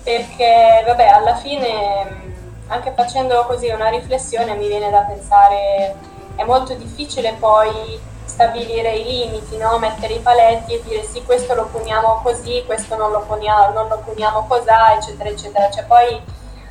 perché 0.03 0.83
vabbè, 0.85 1.07
alla 1.07 1.35
fine 1.35 2.27
anche 2.67 2.91
facendo 2.95 3.45
così 3.45 3.69
una 3.69 3.89
riflessione 3.89 4.55
mi 4.55 4.67
viene 4.67 4.91
da 4.91 5.01
pensare 5.01 5.95
è 6.35 6.43
molto 6.43 6.73
difficile 6.75 7.35
poi 7.39 7.99
stabilire 8.39 8.95
i 8.95 9.03
limiti, 9.03 9.57
no? 9.57 9.77
mettere 9.79 10.13
i 10.13 10.19
paletti 10.19 10.73
e 10.73 10.81
dire 10.87 11.03
sì 11.03 11.21
questo 11.23 11.53
lo 11.55 11.65
puniamo 11.65 12.21
così, 12.23 12.63
questo 12.65 12.95
non 12.95 13.11
lo 13.11 13.19
puniamo, 13.27 13.73
non 13.73 13.89
lo 13.89 13.97
puniamo 13.97 14.45
cos'ha, 14.47 14.95
eccetera, 14.95 15.29
eccetera. 15.29 15.69
Cioè 15.69 15.83
poi 15.83 16.21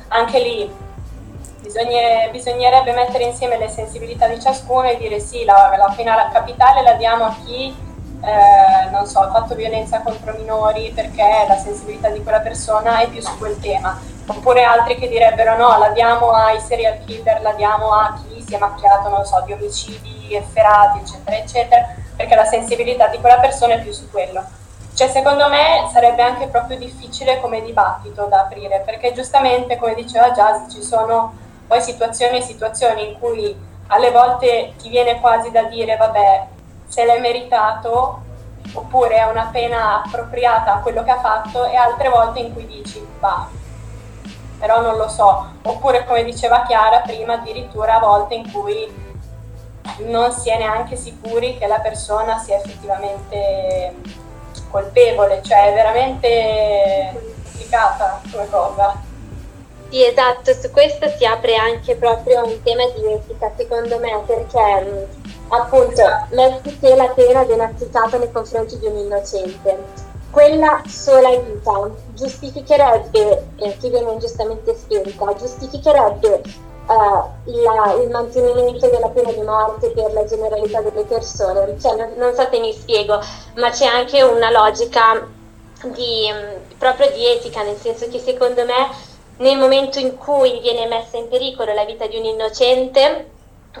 anche 0.07 0.39
lì 0.39 0.87
Bisognerebbe, 1.61 2.31
bisognerebbe 2.31 2.93
mettere 2.93 3.25
insieme 3.25 3.59
le 3.59 3.67
sensibilità 3.67 4.27
di 4.27 4.41
ciascuno 4.41 4.89
e 4.89 4.97
dire 4.97 5.19
sì, 5.19 5.43
la, 5.43 5.75
la 5.77 5.93
pena 5.95 6.29
capitale 6.31 6.81
la 6.81 6.93
diamo 6.93 7.25
a 7.25 7.35
chi 7.45 7.75
eh, 8.21 8.89
non 8.89 9.05
so, 9.05 9.19
ha 9.19 9.29
fatto 9.29 9.53
violenza 9.53 10.01
contro 10.01 10.33
minori 10.33 10.91
perché 10.95 11.45
la 11.47 11.57
sensibilità 11.57 12.09
di 12.09 12.23
quella 12.23 12.39
persona 12.39 13.01
è 13.01 13.09
più 13.09 13.21
su 13.21 13.37
quel 13.37 13.59
tema. 13.59 13.99
Oppure 14.25 14.63
altri 14.63 14.97
che 14.97 15.09
direbbero 15.09 15.57
no, 15.57 15.77
la 15.77 15.89
diamo 15.89 16.31
ai 16.31 16.59
serial 16.59 17.03
killer, 17.05 17.41
la 17.41 17.51
diamo 17.53 17.91
a 17.91 18.17
chi 18.17 18.41
si 18.41 18.55
è 18.55 18.57
macchiato, 18.57 19.09
non 19.09 19.25
so, 19.25 19.43
di 19.45 19.53
omicidi 19.53 20.18
efferati, 20.35 20.99
eccetera, 20.99 21.37
eccetera, 21.37 21.87
perché 22.15 22.35
la 22.35 22.45
sensibilità 22.45 23.07
di 23.07 23.19
quella 23.19 23.39
persona 23.39 23.75
è 23.75 23.81
più 23.81 23.91
su 23.91 24.09
quello. 24.09 24.43
Cioè, 24.93 25.07
secondo 25.07 25.47
me 25.47 25.87
sarebbe 25.91 26.21
anche 26.21 26.47
proprio 26.47 26.77
difficile 26.77 27.39
come 27.39 27.61
dibattito 27.61 28.25
da 28.25 28.41
aprire, 28.41 28.81
perché 28.85 29.13
giustamente, 29.13 29.77
come 29.77 29.95
diceva 29.95 30.31
Jazz, 30.31 30.71
ci 30.71 30.81
sono 30.81 31.33
poi 31.69 31.81
situazioni 31.81 32.37
e 32.37 32.41
situazioni 32.41 33.07
in 33.07 33.19
cui 33.19 33.55
alle 33.87 34.11
volte 34.11 34.73
ti 34.77 34.89
viene 34.89 35.19
quasi 35.19 35.51
da 35.51 35.63
dire 35.63 35.95
vabbè 35.97 36.47
se 36.87 37.05
l'è 37.05 37.19
meritato 37.19 38.21
oppure 38.73 39.17
è 39.17 39.29
una 39.29 39.49
pena 39.51 40.03
appropriata 40.03 40.73
a 40.73 40.79
quello 40.79 41.03
che 41.03 41.11
ha 41.11 41.19
fatto 41.19 41.65
e 41.65 41.75
altre 41.75 42.09
volte 42.09 42.39
in 42.39 42.53
cui 42.53 42.65
dici 42.65 43.05
va 43.19 43.47
però 44.59 44.81
non 44.81 44.97
lo 44.97 45.07
so 45.07 45.53
oppure 45.61 46.05
come 46.05 46.23
diceva 46.23 46.63
Chiara 46.63 46.99
prima 46.99 47.33
addirittura 47.33 47.95
a 47.95 47.99
volte 47.99 48.35
in 48.35 48.51
cui 48.51 49.07
non 50.05 50.31
si 50.31 50.49
è 50.49 50.57
neanche 50.57 50.95
sicuri 50.95 51.57
che 51.57 51.67
la 51.67 51.79
persona 51.79 52.37
sia 52.39 52.57
effettivamente 52.57 53.95
colpevole 54.69 55.41
cioè 55.43 55.71
è 55.71 55.73
veramente 55.73 57.19
complicata 57.43 58.21
come 58.31 58.49
cosa 58.49 59.07
sì, 59.89 60.05
esatto, 60.05 60.53
su 60.53 60.69
questo 60.69 61.09
si 61.17 61.25
apre 61.25 61.55
anche 61.55 61.95
proprio 61.95 62.45
un 62.45 62.61
tema 62.61 62.83
di 62.95 63.11
etica, 63.11 63.51
secondo 63.57 63.97
me, 63.97 64.21
perché 64.23 64.83
mm, 64.83 65.03
appunto 65.47 66.03
metti 66.29 66.77
che 66.77 66.95
la 66.95 67.07
pena 67.07 67.43
viene 67.43 67.63
applicata 67.63 68.19
nei 68.19 68.31
confronti 68.31 68.77
di 68.77 68.85
un 68.85 68.97
innocente. 68.97 69.77
Quella 70.29 70.83
sola 70.85 71.35
vita 71.39 71.89
giustificherebbe, 72.13 73.47
eh, 73.55 73.77
che 73.79 73.89
viene 73.89 74.11
ingiustamente 74.11 74.75
spenta, 74.75 75.33
giustificherebbe 75.35 76.41
uh, 76.85 77.23
la, 77.51 77.93
il 78.01 78.09
mantenimento 78.09 78.87
della 78.89 79.09
pena 79.09 79.31
di 79.31 79.41
morte 79.41 79.89
per 79.91 80.13
la 80.13 80.25
generalità 80.25 80.81
delle 80.81 81.03
persone. 81.03 81.79
Cioè, 81.79 81.95
non, 81.95 82.13
non 82.17 82.33
so 82.33 82.47
se 82.49 82.59
mi 82.59 82.73
spiego, 82.73 83.19
ma 83.55 83.69
c'è 83.69 83.85
anche 83.85 84.21
una 84.21 84.51
logica 84.51 85.27
di, 85.83 86.29
proprio 86.77 87.09
di 87.11 87.25
etica, 87.25 87.63
nel 87.63 87.77
senso 87.77 88.07
che 88.09 88.19
secondo 88.19 88.65
me 88.65 89.07
nel 89.37 89.57
momento 89.57 89.99
in 89.99 90.17
cui 90.17 90.59
viene 90.59 90.87
messa 90.87 91.17
in 91.17 91.29
pericolo 91.29 91.73
la 91.73 91.85
vita 91.85 92.07
di 92.07 92.17
un 92.17 92.25
innocente, 92.25 93.29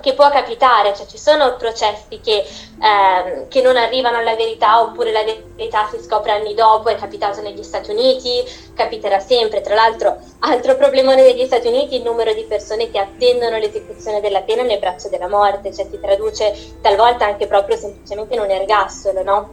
che 0.01 0.13
può 0.13 0.29
capitare, 0.29 0.95
cioè 0.95 1.07
ci 1.07 1.17
sono 1.17 1.55
processi 1.57 2.19
che, 2.21 2.37
eh, 2.37 3.47
che, 3.47 3.61
non 3.61 3.75
arrivano 3.75 4.17
alla 4.17 4.35
verità 4.35 4.81
oppure 4.81 5.11
la 5.11 5.23
verità 5.23 5.89
si 5.91 5.99
scopre 5.99 6.31
anni 6.31 6.53
dopo, 6.53 6.89
è 6.89 6.95
capitato 6.95 7.41
negli 7.41 7.63
Stati 7.63 7.89
Uniti, 7.89 8.43
capiterà 8.75 9.19
sempre, 9.19 9.61
tra 9.61 9.73
l'altro 9.73 10.17
altro 10.39 10.75
problemone 10.75 11.23
degli 11.23 11.43
Stati 11.45 11.67
Uniti 11.67 11.95
il 11.95 12.03
numero 12.03 12.33
di 12.33 12.43
persone 12.43 12.91
che 12.91 12.99
attendono 12.99 13.57
l'esecuzione 13.57 14.21
della 14.21 14.41
pena 14.41 14.61
nel 14.61 14.79
braccio 14.79 15.09
della 15.09 15.27
morte, 15.27 15.73
cioè 15.73 15.87
si 15.89 15.99
traduce 15.99 16.55
talvolta 16.81 17.25
anche 17.25 17.47
proprio 17.47 17.75
semplicemente 17.75 18.35
in 18.35 18.41
un 18.41 18.49
ergastolo, 18.51 19.23
no? 19.23 19.49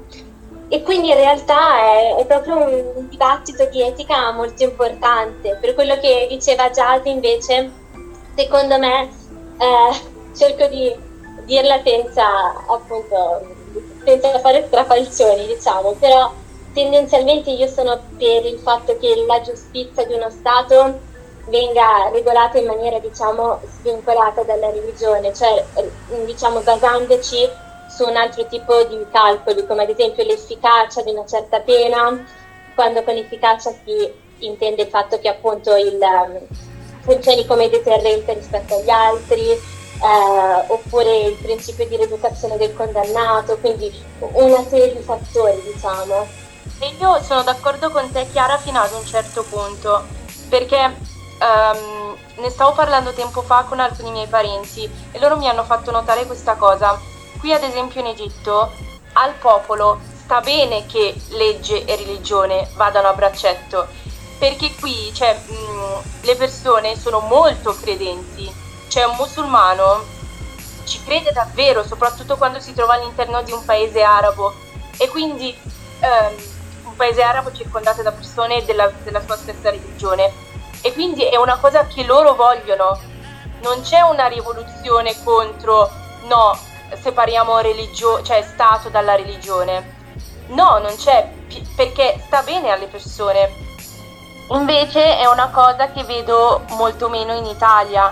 E 0.69 0.83
quindi 0.83 1.09
in 1.09 1.15
realtà 1.15 1.79
è, 1.79 2.17
è, 2.17 2.27
proprio 2.27 2.57
un 2.57 3.09
dibattito 3.09 3.67
di 3.67 3.83
etica 3.83 4.33
molto 4.33 4.65
importante. 4.65 5.57
Per 5.61 5.75
quello 5.75 5.97
che 6.01 6.27
diceva 6.29 6.71
Jazz 6.71 7.05
invece, 7.05 7.71
secondo 8.35 8.77
me, 8.77 9.09
eh, 9.59 10.15
cerco 10.37 10.67
di 10.67 10.95
dirla 11.45 11.81
senza 11.85 12.27
appunto 12.69 13.55
senza 14.05 14.39
fare 14.39 14.65
strafalcioni, 14.67 15.47
diciamo, 15.47 15.93
però 15.93 16.33
tendenzialmente 16.73 17.51
io 17.51 17.67
sono 17.67 18.01
per 18.17 18.45
il 18.45 18.59
fatto 18.59 18.97
che 18.99 19.25
la 19.27 19.41
giustizia 19.41 20.05
di 20.05 20.15
uno 20.15 20.31
Stato 20.31 21.01
venga 21.49 22.09
regolata 22.13 22.59
in 22.59 22.67
maniera 22.67 22.99
diciamo 22.99 23.61
svincolata 23.79 24.43
dalla 24.43 24.71
religione, 24.71 25.35
cioè 25.35 25.65
diciamo 26.25 26.61
basandoci 26.61 27.49
su 27.89 28.05
un 28.05 28.17
altro 28.17 28.47
tipo 28.47 28.83
di 28.85 29.05
calcoli, 29.11 29.67
come 29.67 29.85
ad 29.85 29.91
esempio 29.91 30.25
l'efficacia 30.25 31.03
di 31.03 31.11
una 31.11 31.27
certa 31.27 31.61
pena, 31.61 32.25
quando 32.75 33.03
con 33.03 33.17
efficacia 33.17 33.71
si 33.85 34.13
intende 34.39 34.83
il 34.83 34.89
fatto 34.89 35.19
che 35.19 35.29
appunto 35.29 35.75
il, 35.77 35.99
um, 36.01 36.39
funzioni 37.01 37.47
come 37.47 37.71
deterrente 37.71 38.35
rispetto 38.35 38.75
agli 38.75 38.91
altri, 38.91 39.59
eh, 40.01 40.65
oppure 40.69 41.17
il 41.19 41.35
principio 41.35 41.87
di 41.87 41.97
rieducazione 41.97 42.57
del 42.57 42.75
condannato, 42.75 43.57
quindi 43.59 43.93
una 44.19 44.65
serie 44.69 44.95
di 44.95 45.03
fattori, 45.03 45.61
diciamo. 45.73 46.27
E 46.79 46.95
io 46.99 47.23
sono 47.23 47.43
d'accordo 47.43 47.91
con 47.91 48.11
te, 48.13 48.27
Chiara, 48.31 48.59
fino 48.59 48.81
ad 48.81 48.93
un 48.93 49.05
certo 49.07 49.45
punto, 49.45 50.05
perché 50.49 50.79
um, 50.79 52.17
ne 52.37 52.51
stavo 52.51 52.73
parlando 52.73 53.13
tempo 53.13 53.43
fa 53.43 53.65
con 53.69 53.81
alcuni 53.81 54.11
miei 54.11 54.27
parenti 54.27 54.91
e 55.13 55.19
loro 55.19 55.37
mi 55.37 55.49
hanno 55.49 55.65
fatto 55.65 55.91
notare 55.91 56.27
questa 56.27 56.55
cosa 56.55 57.15
Qui 57.39 57.53
ad 57.53 57.63
esempio 57.63 58.01
in 58.01 58.07
Egitto 58.07 58.73
al 59.13 59.35
popolo 59.35 60.01
sta 60.25 60.41
bene 60.41 60.87
che 60.87 61.15
legge 61.31 61.85
e 61.85 61.97
religione 61.97 62.69
vadano 62.75 63.09
a 63.09 63.13
braccetto, 63.13 63.87
perché 64.39 64.75
qui 64.81 65.13
cioè, 65.15 65.35
mh, 65.35 66.25
le 66.27 66.35
persone 66.37 66.97
sono 66.99 67.21
molto 67.21 67.77
credenti. 67.81 68.65
C'è 68.97 69.05
un 69.05 69.17
musulmano, 69.17 70.03
ci 70.85 71.05
crede 71.05 71.31
davvero, 71.31 71.85
soprattutto 71.85 72.39
quando 72.39 72.61
si 72.61 72.73
trova 72.73 72.95
all'interno 72.95 73.43
di 73.43 73.53
un 73.53 73.63
paese 73.63 74.01
arabo 74.01 74.55
e 74.97 75.07
quindi 75.09 75.55
ehm, 76.01 76.35
un 76.85 76.97
paese 76.97 77.21
arabo 77.23 77.53
circondato 77.53 78.01
da 78.01 78.11
persone 78.11 78.65
della, 78.65 78.91
della 79.03 79.21
sua 79.21 79.37
stessa 79.37 79.69
religione. 79.69 80.33
E 80.81 80.95
quindi 80.95 81.25
è 81.27 81.37
una 81.37 81.59
cosa 81.59 81.87
che 81.87 82.05
loro 82.05 82.37
vogliono. 82.37 82.99
Non 83.61 83.83
c'è 83.83 84.01
una 84.01 84.29
rivoluzione 84.29 85.15
contro 85.23 85.91
no, 86.29 86.59
separiamo 86.99 87.59
religio- 87.59 88.23
cioè 88.23 88.41
Stato 88.41 88.89
dalla 88.89 89.15
religione. 89.15 89.95
no, 90.47 90.79
non 90.79 90.97
c'è, 90.97 91.31
perché 91.77 92.19
sta 92.25 92.41
bene 92.41 92.71
alle 92.71 92.87
persone. 92.87 93.53
Invece 94.53 95.19
è 95.19 95.27
una 95.27 95.51
cosa 95.51 95.93
che 95.93 96.03
vedo 96.05 96.63
molto 96.71 97.11
meno 97.11 97.35
in 97.35 97.45
Italia, 97.45 98.11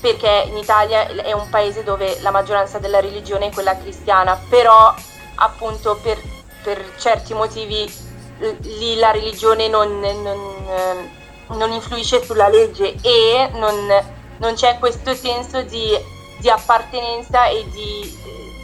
perché 0.00 0.44
in 0.48 0.56
Italia 0.56 1.06
è 1.06 1.32
un 1.32 1.48
paese 1.48 1.84
dove 1.84 2.18
la 2.20 2.30
maggioranza 2.30 2.78
della 2.78 3.00
religione 3.00 3.46
è 3.46 3.50
quella 3.50 3.76
cristiana, 3.76 4.40
però 4.48 4.94
appunto 5.36 5.98
per, 6.02 6.18
per 6.62 6.92
certi 6.98 7.34
motivi 7.34 8.08
lì 8.62 8.96
la 8.96 9.10
religione 9.10 9.68
non, 9.68 10.00
non, 10.00 10.64
eh, 10.66 11.10
non 11.48 11.70
influisce 11.72 12.24
sulla 12.24 12.48
legge 12.48 12.96
e 13.02 13.50
non, 13.52 13.86
non 14.38 14.54
c'è 14.54 14.78
questo 14.78 15.14
senso 15.14 15.62
di, 15.62 15.96
di 16.38 16.48
appartenenza 16.48 17.46
e 17.46 17.68
di 17.70 18.18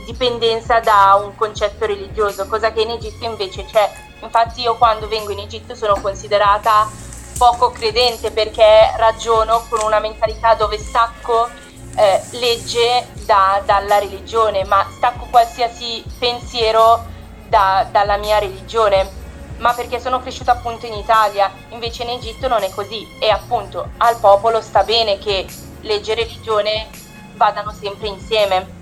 dipendenza 0.06 0.80
da 0.80 1.20
un 1.22 1.34
concetto 1.34 1.84
religioso, 1.84 2.46
cosa 2.46 2.72
che 2.72 2.82
in 2.82 2.90
Egitto 2.90 3.24
invece 3.24 3.64
c'è. 3.64 3.90
Infatti 4.22 4.62
io 4.62 4.76
quando 4.76 5.08
vengo 5.08 5.32
in 5.32 5.40
Egitto 5.40 5.74
sono 5.74 6.00
considerata 6.00 6.88
poco 7.36 7.70
credente 7.70 8.30
perché 8.30 8.92
ragiono 8.96 9.64
con 9.68 9.80
una 9.82 10.00
mentalità 10.00 10.54
dove 10.54 10.78
stacco 10.78 11.48
eh, 11.96 12.20
legge 12.32 13.06
da, 13.24 13.60
dalla 13.64 13.98
religione, 13.98 14.64
ma 14.64 14.86
stacco 14.90 15.26
qualsiasi 15.30 16.04
pensiero 16.18 17.04
da, 17.48 17.86
dalla 17.90 18.16
mia 18.16 18.38
religione 18.38 19.24
ma 19.58 19.72
perché 19.72 20.00
sono 20.00 20.20
cresciuta 20.20 20.52
appunto 20.52 20.86
in 20.86 20.94
Italia, 20.94 21.50
invece 21.70 22.02
in 22.02 22.10
Egitto 22.10 22.48
non 22.48 22.62
è 22.62 22.70
così 22.70 23.06
e 23.18 23.30
appunto 23.30 23.88
al 23.98 24.18
popolo 24.18 24.60
sta 24.60 24.82
bene 24.82 25.18
che 25.18 25.46
legge 25.80 26.12
e 26.12 26.14
religione 26.14 26.88
vadano 27.34 27.72
sempre 27.72 28.08
insieme. 28.08 28.74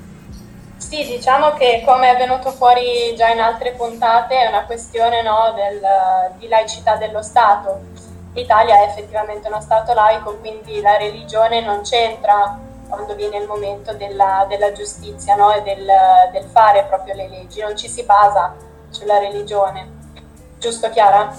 Sì, 0.77 1.07
diciamo 1.07 1.53
che 1.55 1.83
come 1.85 2.11
è 2.11 2.17
venuto 2.17 2.51
fuori 2.51 3.15
già 3.17 3.29
in 3.29 3.41
altre 3.41 3.73
puntate 3.73 4.37
è 4.37 4.47
una 4.49 4.65
questione 4.65 5.23
no, 5.23 5.53
del, 5.55 5.81
di 6.39 6.49
laicità 6.49 6.97
dello 6.97 7.23
Stato. 7.23 7.81
L'Italia 8.35 8.83
è 8.83 8.89
effettivamente 8.89 9.49
uno 9.49 9.61
Stato 9.61 9.95
laico, 9.95 10.37
quindi 10.37 10.81
la 10.81 10.97
religione 10.97 11.61
non 11.61 11.83
c'entra 11.83 12.59
quando 12.89 13.15
viene 13.15 13.39
il 13.39 13.47
momento 13.47 13.95
della, 13.95 14.45
della 14.49 14.73
giustizia 14.73 15.35
no, 15.35 15.53
e 15.53 15.63
del, 15.63 15.87
del 16.33 16.45
fare 16.45 16.85
proprio 16.85 17.15
le 17.15 17.29
leggi, 17.29 17.61
non 17.61 17.77
ci 17.77 17.89
si 17.89 18.03
basa 18.03 18.55
sulla 18.91 19.19
religione. 19.19 20.03
Giusto 20.59 20.91
Chiara? 20.91 21.33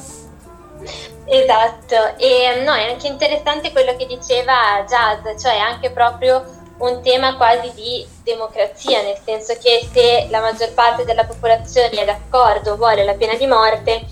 Esatto, 1.25 2.17
e 2.17 2.61
no, 2.63 2.73
è 2.73 2.89
anche 2.89 3.07
interessante 3.07 3.71
quello 3.71 3.95
che 3.95 4.05
diceva 4.05 4.83
Jazz, 4.87 5.41
cioè 5.41 5.57
anche 5.57 5.89
proprio 5.91 6.43
un 6.77 7.01
tema 7.01 7.37
quasi 7.37 7.71
di 7.73 8.05
democrazia, 8.23 9.01
nel 9.01 9.17
senso 9.23 9.53
che 9.61 9.87
se 9.91 10.27
la 10.29 10.41
maggior 10.41 10.73
parte 10.73 11.05
della 11.05 11.25
popolazione 11.25 11.89
è 11.89 12.05
d'accordo, 12.05 12.75
vuole 12.75 13.03
la 13.03 13.13
pena 13.13 13.35
di 13.35 13.47
morte, 13.47 14.05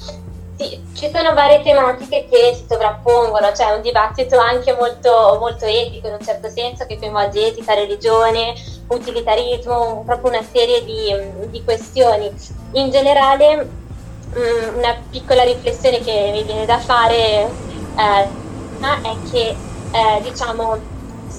sì, 0.64 0.82
ci 0.94 1.12
sono 1.14 1.34
varie 1.34 1.62
tematiche 1.62 2.28
che 2.30 2.54
si 2.56 2.66
sovrappongono, 2.68 3.48
c'è 3.48 3.56
cioè 3.56 3.76
un 3.76 3.82
dibattito 3.82 4.38
anche 4.38 4.74
molto, 4.74 5.38
molto 5.40 5.66
etico 5.66 6.08
in 6.08 6.14
un 6.14 6.26
certo 6.26 6.50
senso 6.50 6.86
che 6.86 6.98
coinvolge 6.98 7.48
etica, 7.48 7.74
religione, 7.74 8.54
utilitarismo, 8.88 10.04
proprio 10.06 10.32
una 10.32 10.44
serie 10.44 10.84
di, 10.86 11.14
di 11.50 11.64
questioni. 11.64 12.32
In 12.74 12.90
generale 12.90 13.56
mh, 13.56 14.40
mm, 14.40 14.78
una 14.78 14.96
piccola 15.10 15.44
riflessione 15.44 16.00
che 16.00 16.30
mi 16.32 16.44
viene 16.44 16.66
da 16.66 16.80
fare 16.80 17.16
eh, 17.98 18.28
è 19.02 19.30
che 19.32 19.56
eh, 19.92 20.22
diciamo 20.22 20.92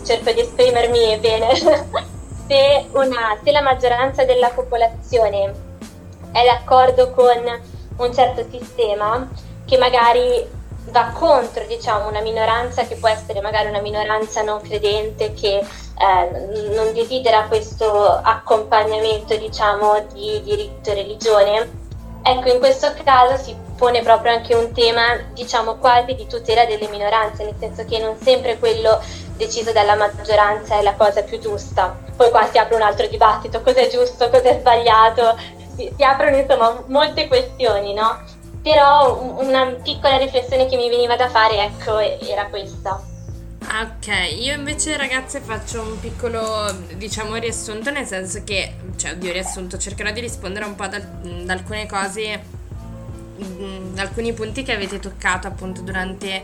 cerco 0.05 0.33
di 0.33 0.41
esprimermi 0.41 1.17
bene, 1.19 1.55
se, 2.47 2.87
una, 2.93 3.39
se 3.43 3.51
la 3.51 3.63
maggioranza 3.63 4.25
della 4.25 4.51
popolazione 4.51 5.73
è 6.33 6.45
d'accordo 6.45 7.11
con 7.13 7.73
un 7.97 8.15
certo 8.15 8.45
sistema 8.51 9.29
che 9.65 9.79
magari 9.79 10.63
va 10.91 11.13
contro 11.15 11.65
diciamo, 11.67 12.09
una 12.09 12.21
minoranza 12.21 12.85
che 12.85 12.97
può 12.97 13.09
essere 13.09 13.41
magari 13.41 13.69
una 13.69 13.81
minoranza 13.81 14.43
non 14.43 14.61
credente 14.61 15.33
che 15.33 15.59
eh, 15.59 16.71
non 16.75 16.93
desidera 16.93 17.45
questo 17.45 18.07
accompagnamento 18.07 19.37
diciamo, 19.37 20.05
di 20.13 20.43
diritto 20.43 20.91
e 20.91 20.95
religione, 20.95 21.71
ecco 22.23 22.49
in 22.49 22.59
questo 22.59 22.93
caso 23.03 23.43
si 23.43 23.57
pone 23.77 24.03
proprio 24.03 24.33
anche 24.33 24.55
un 24.55 24.73
tema 24.73 25.17
diciamo 25.33 25.77
quasi 25.77 26.15
di 26.15 26.27
tutela 26.27 26.65
delle 26.65 26.89
minoranze, 26.89 27.45
nel 27.45 27.55
senso 27.59 27.85
che 27.85 27.99
non 27.99 28.17
sempre 28.21 28.59
quello 28.59 29.01
deciso 29.37 29.73
dalla 29.73 29.97
maggioranza 29.97 30.79
è 30.79 30.83
la 30.83 30.95
cosa 30.95 31.23
più 31.23 31.39
giusta. 31.39 31.97
Poi 32.17 32.31
qua 32.31 32.49
si 32.51 32.59
apre 32.59 32.77
un 32.77 32.83
altro 32.83 33.07
dibattito, 33.09 33.61
cosa 33.63 33.81
è 33.81 33.89
giusto, 33.89 34.31
cosa 34.31 34.49
è 34.49 34.59
sbagliato, 34.61 35.37
si, 35.77 35.93
si 35.97 36.03
aprono 36.03 36.37
insomma 36.37 36.83
molte 36.87 37.29
questioni, 37.29 37.95
no? 37.95 38.23
Però 38.63 39.21
una 39.41 39.67
piccola 39.83 40.17
riflessione 40.17 40.67
che 40.67 40.77
mi 40.77 40.89
veniva 40.89 41.17
da 41.17 41.29
fare, 41.29 41.65
ecco, 41.65 41.99
era 41.99 42.47
questa. 42.47 43.13
Ok, 43.67 44.09
io 44.39 44.55
invece 44.55 44.97
ragazze 44.97 45.41
faccio 45.41 45.81
un 45.81 45.99
piccolo, 45.99 46.71
diciamo, 46.97 47.35
riassunto, 47.37 47.91
nel 47.91 48.07
senso 48.07 48.43
che, 48.45 48.77
cioè, 48.97 49.13
oddio, 49.13 49.33
riassunto, 49.33 49.79
cercherò 49.79 50.11
di 50.13 50.21
rispondere 50.21 50.65
un 50.65 50.75
po' 50.75 50.85
ad, 50.85 51.03
alcune 51.49 51.87
cose, 51.87 52.33
ad 52.33 53.99
alcuni 53.99 54.33
punti 54.33 54.63
che 54.63 54.73
avete 54.73 54.99
toccato 54.99 55.47
appunto 55.47 55.81
durante 55.81 56.43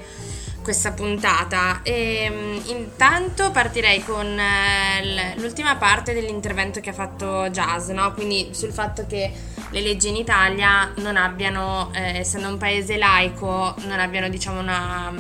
questa 0.63 0.93
puntata. 0.93 1.81
E, 1.83 2.25
ehm, 2.25 2.63
intanto 2.67 3.51
partirei 3.51 4.03
con 4.03 4.27
eh, 4.39 5.35
l'ultima 5.37 5.77
parte 5.77 6.13
dell'intervento 6.13 6.81
che 6.81 6.91
ha 6.91 6.95
fatto 6.95 7.49
Jazz, 7.51 7.89
no? 7.91 8.13
quindi 8.13 8.51
sul 8.53 8.73
fatto 8.73 9.07
che 9.07 9.33
le 9.71 9.81
leggi 9.81 10.09
in 10.09 10.17
Italia 10.17 10.93
non 10.97 11.17
abbiano, 11.17 11.91
eh, 11.95 12.19
essendo 12.19 12.49
un 12.49 12.59
paese 12.59 12.97
laico, 12.97 13.75
non 13.87 14.01
abbiano 14.01 14.29
diciamo 14.29 14.61
una, 14.61 15.13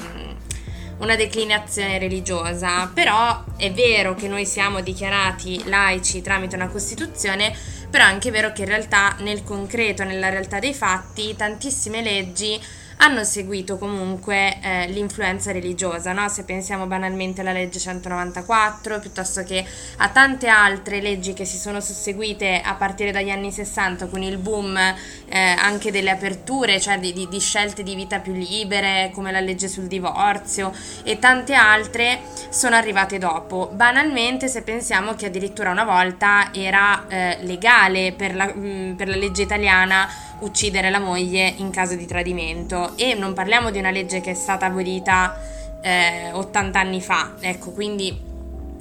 una 0.98 1.16
declinazione 1.16 1.98
religiosa. 1.98 2.90
Però 2.92 3.44
è 3.56 3.72
vero 3.72 4.14
che 4.14 4.28
noi 4.28 4.46
siamo 4.46 4.80
dichiarati 4.80 5.68
laici 5.68 6.22
tramite 6.22 6.56
una 6.56 6.68
Costituzione, 6.68 7.56
però 7.88 8.04
è 8.04 8.08
anche 8.08 8.30
vero 8.30 8.52
che 8.52 8.62
in 8.62 8.68
realtà 8.68 9.16
nel 9.20 9.42
concreto, 9.42 10.04
nella 10.04 10.28
realtà 10.28 10.58
dei 10.58 10.74
fatti, 10.74 11.34
tantissime 11.36 12.02
leggi 12.02 12.60
hanno 13.02 13.24
seguito 13.24 13.78
comunque 13.78 14.58
eh, 14.60 14.86
l'influenza 14.88 15.52
religiosa, 15.52 16.12
no? 16.12 16.28
se 16.28 16.44
pensiamo 16.44 16.86
banalmente 16.86 17.40
alla 17.40 17.52
legge 17.52 17.78
194 17.78 19.00
piuttosto 19.00 19.42
che 19.42 19.64
a 19.98 20.08
tante 20.08 20.48
altre 20.48 21.00
leggi 21.00 21.32
che 21.32 21.46
si 21.46 21.56
sono 21.56 21.80
susseguite 21.80 22.60
a 22.62 22.74
partire 22.74 23.10
dagli 23.10 23.30
anni 23.30 23.52
60 23.52 24.06
con 24.06 24.22
il 24.22 24.36
boom 24.36 24.76
eh, 24.76 25.38
anche 25.38 25.90
delle 25.90 26.10
aperture, 26.10 26.78
cioè 26.78 26.98
di, 26.98 27.12
di, 27.12 27.26
di, 27.28 27.40
scelte 27.40 27.82
di 27.82 27.94
vita 27.94 28.18
più 28.18 28.34
libere 28.34 29.10
come 29.14 29.32
la 29.32 29.40
legge 29.40 29.68
sul 29.68 29.86
divorzio 29.86 30.70
e 31.02 31.18
tante 31.18 31.54
altre 31.54 32.20
sono 32.50 32.76
arrivate 32.76 33.16
dopo. 33.16 33.70
Banalmente 33.72 34.46
se 34.48 34.62
pensiamo 34.62 35.14
che 35.14 35.26
addirittura 35.26 35.70
una 35.70 35.84
volta 35.84 36.52
era 36.52 37.06
eh, 37.08 37.38
legale 37.42 38.12
per 38.12 38.34
la, 38.34 38.46
mh, 38.46 38.60
mm, 38.60 38.92
per 38.94 39.08
la 39.08 39.16
legge 39.16 39.42
italiana 39.42 40.28
uccidere 40.40 40.90
la 40.90 40.98
moglie 40.98 41.54
in 41.56 41.70
caso 41.70 41.94
di 41.94 42.06
tradimento 42.06 42.96
e 42.96 43.14
non 43.14 43.32
parliamo 43.32 43.70
di 43.70 43.78
una 43.78 43.90
legge 43.90 44.20
che 44.20 44.32
è 44.32 44.34
stata 44.34 44.66
abolita 44.66 45.38
eh, 45.82 46.30
80 46.32 46.78
anni 46.78 47.00
fa, 47.00 47.34
ecco, 47.40 47.70
quindi 47.70 48.28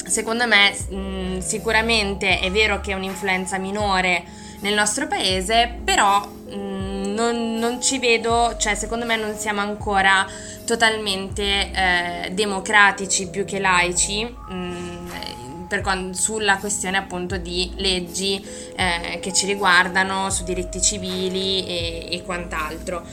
secondo 0.05 0.47
me 0.47 0.75
mh, 0.89 0.95
mm, 0.95 1.37
sicuramente 1.39 2.39
è 2.39 2.51
vero 2.51 2.81
che 2.81 2.91
è 2.91 2.95
un'influenza 2.95 3.57
minore 3.57 4.23
nel 4.61 4.73
nostro 4.73 5.07
paese, 5.07 5.79
però 5.83 6.19
mh, 6.19 6.55
mm, 6.55 7.13
non, 7.13 7.55
non, 7.55 7.81
ci 7.81 7.99
vedo, 7.99 8.55
cioè 8.57 8.75
secondo 8.75 9.05
me 9.05 9.15
non 9.15 9.35
siamo 9.35 9.61
ancora 9.61 10.25
totalmente 10.65 11.71
eh, 11.71 12.31
democratici 12.31 13.29
più 13.29 13.45
che 13.45 13.59
laici. 13.59 14.23
Mh, 14.23 14.88
per, 15.69 16.09
sulla 16.11 16.57
questione 16.57 16.97
appunto 16.97 17.37
di 17.37 17.71
leggi 17.77 18.45
eh, 18.75 19.19
che 19.21 19.31
ci 19.31 19.45
riguardano, 19.45 20.29
su 20.29 20.43
diritti 20.43 20.81
civili 20.81 21.65
e, 21.65 22.07
e 22.11 22.23
quant'altro. 22.23 23.05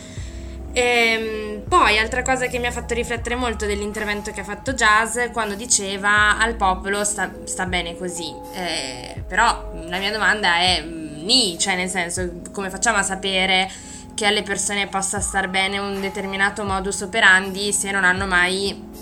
E, 0.72 0.82
ehm, 0.82 1.62
poi, 1.68 1.98
altra 1.98 2.22
cosa 2.22 2.48
che 2.48 2.58
mi 2.58 2.66
ha 2.66 2.70
fatto 2.70 2.92
riflettere 2.92 3.34
molto 3.34 3.64
dell'intervento 3.64 4.30
che 4.30 4.40
ha 4.40 4.44
fatto 4.44 4.74
Jazz 4.74 5.18
quando 5.32 5.54
diceva 5.54 6.38
al 6.38 6.54
popolo 6.54 7.02
sta, 7.02 7.30
sta 7.44 7.64
bene 7.64 7.96
così. 7.96 8.30
Eh, 8.54 9.22
però 9.26 9.72
la 9.86 9.98
mia 9.98 10.12
domanda 10.12 10.56
è 10.56 10.82
mm, 10.82 11.24
ni, 11.24 11.58
cioè 11.58 11.76
nel 11.76 11.88
senso 11.88 12.40
come 12.52 12.68
facciamo 12.68 12.98
a 12.98 13.02
sapere 13.02 13.70
che 14.14 14.26
alle 14.26 14.42
persone 14.42 14.86
possa 14.86 15.20
star 15.20 15.48
bene 15.48 15.78
un 15.78 16.00
determinato 16.00 16.64
modus 16.64 17.02
operandi 17.02 17.72
se 17.72 17.90
non 17.90 18.04
hanno 18.04 18.26
mai 18.26 18.94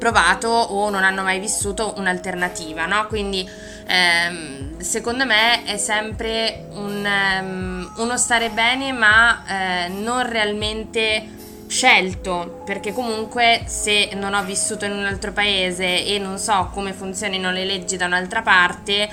provato 0.00 0.48
o 0.48 0.88
non 0.88 1.04
hanno 1.04 1.22
mai 1.22 1.38
vissuto 1.38 1.92
un'alternativa, 1.98 2.86
no? 2.86 3.06
Quindi 3.06 3.48
ehm, 3.86 4.80
secondo 4.80 5.26
me 5.26 5.62
è 5.64 5.76
sempre 5.76 6.68
un, 6.72 7.06
um, 7.06 7.92
uno 7.98 8.16
stare 8.16 8.48
bene 8.48 8.92
ma 8.92 9.44
eh, 9.84 9.88
non 9.88 10.26
realmente 10.26 11.36
scelto, 11.68 12.62
perché 12.64 12.92
comunque 12.94 13.64
se 13.66 14.10
non 14.14 14.32
ho 14.32 14.42
vissuto 14.42 14.86
in 14.86 14.92
un 14.92 15.04
altro 15.04 15.32
paese 15.32 16.04
e 16.04 16.18
non 16.18 16.38
so 16.38 16.70
come 16.72 16.92
funzionino 16.94 17.52
le 17.52 17.64
leggi 17.64 17.96
da 17.98 18.06
un'altra 18.06 18.40
parte, 18.40 19.08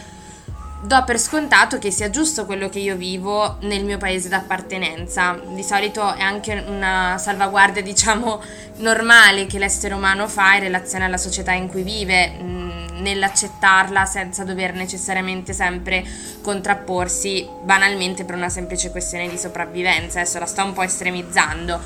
do 0.82 1.04
per 1.06 1.20
scontato 1.20 1.80
che 1.80 1.92
sia 1.92 2.10
giusto 2.10 2.46
quello 2.46 2.70
che 2.70 2.80
io 2.80 2.96
vivo 2.96 3.58
nel 3.62 3.84
mio 3.84 3.98
paese 3.98 4.30
d'appartenenza. 4.30 5.40
Di 5.48 5.63
solito 5.63 6.13
è 6.13 6.22
anche 6.22 6.63
una 6.68 7.18
salvaguardia, 7.18 7.82
diciamo, 7.82 8.42
normale 8.78 9.48
che 9.48 9.58
l'essere 9.58 9.94
umano 9.94 10.28
fa 10.28 10.56
in 10.56 10.62
relazione 10.62 11.06
alla 11.06 11.18
società 11.18 11.52
in 11.52 11.68
cui 11.68 11.82
vive, 11.82 12.30
mh, 12.30 13.02
nell'accettarla 13.02 14.06
senza 14.06 14.44
dover 14.44 14.74
necessariamente 14.74 15.54
sempre 15.54 16.06
contrapporsi 16.42 17.48
banalmente 17.63 18.24
per 18.24 18.36
una 18.36 18.50
semplice 18.50 18.92
questione 18.92 19.30
di 19.30 19.38
sopravvivenza. 19.38 20.20
Adesso 20.20 20.40
la 20.40 20.46
sto 20.46 20.63
un 20.63 20.74
po' 20.74 20.84
estremizzando, 20.84 21.80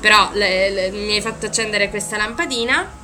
però 0.00 0.30
le, 0.32 0.70
le, 0.70 0.90
mi 0.90 1.14
hai 1.14 1.20
fatto 1.20 1.46
accendere 1.46 1.90
questa 1.90 2.16
lampadina. 2.16 2.97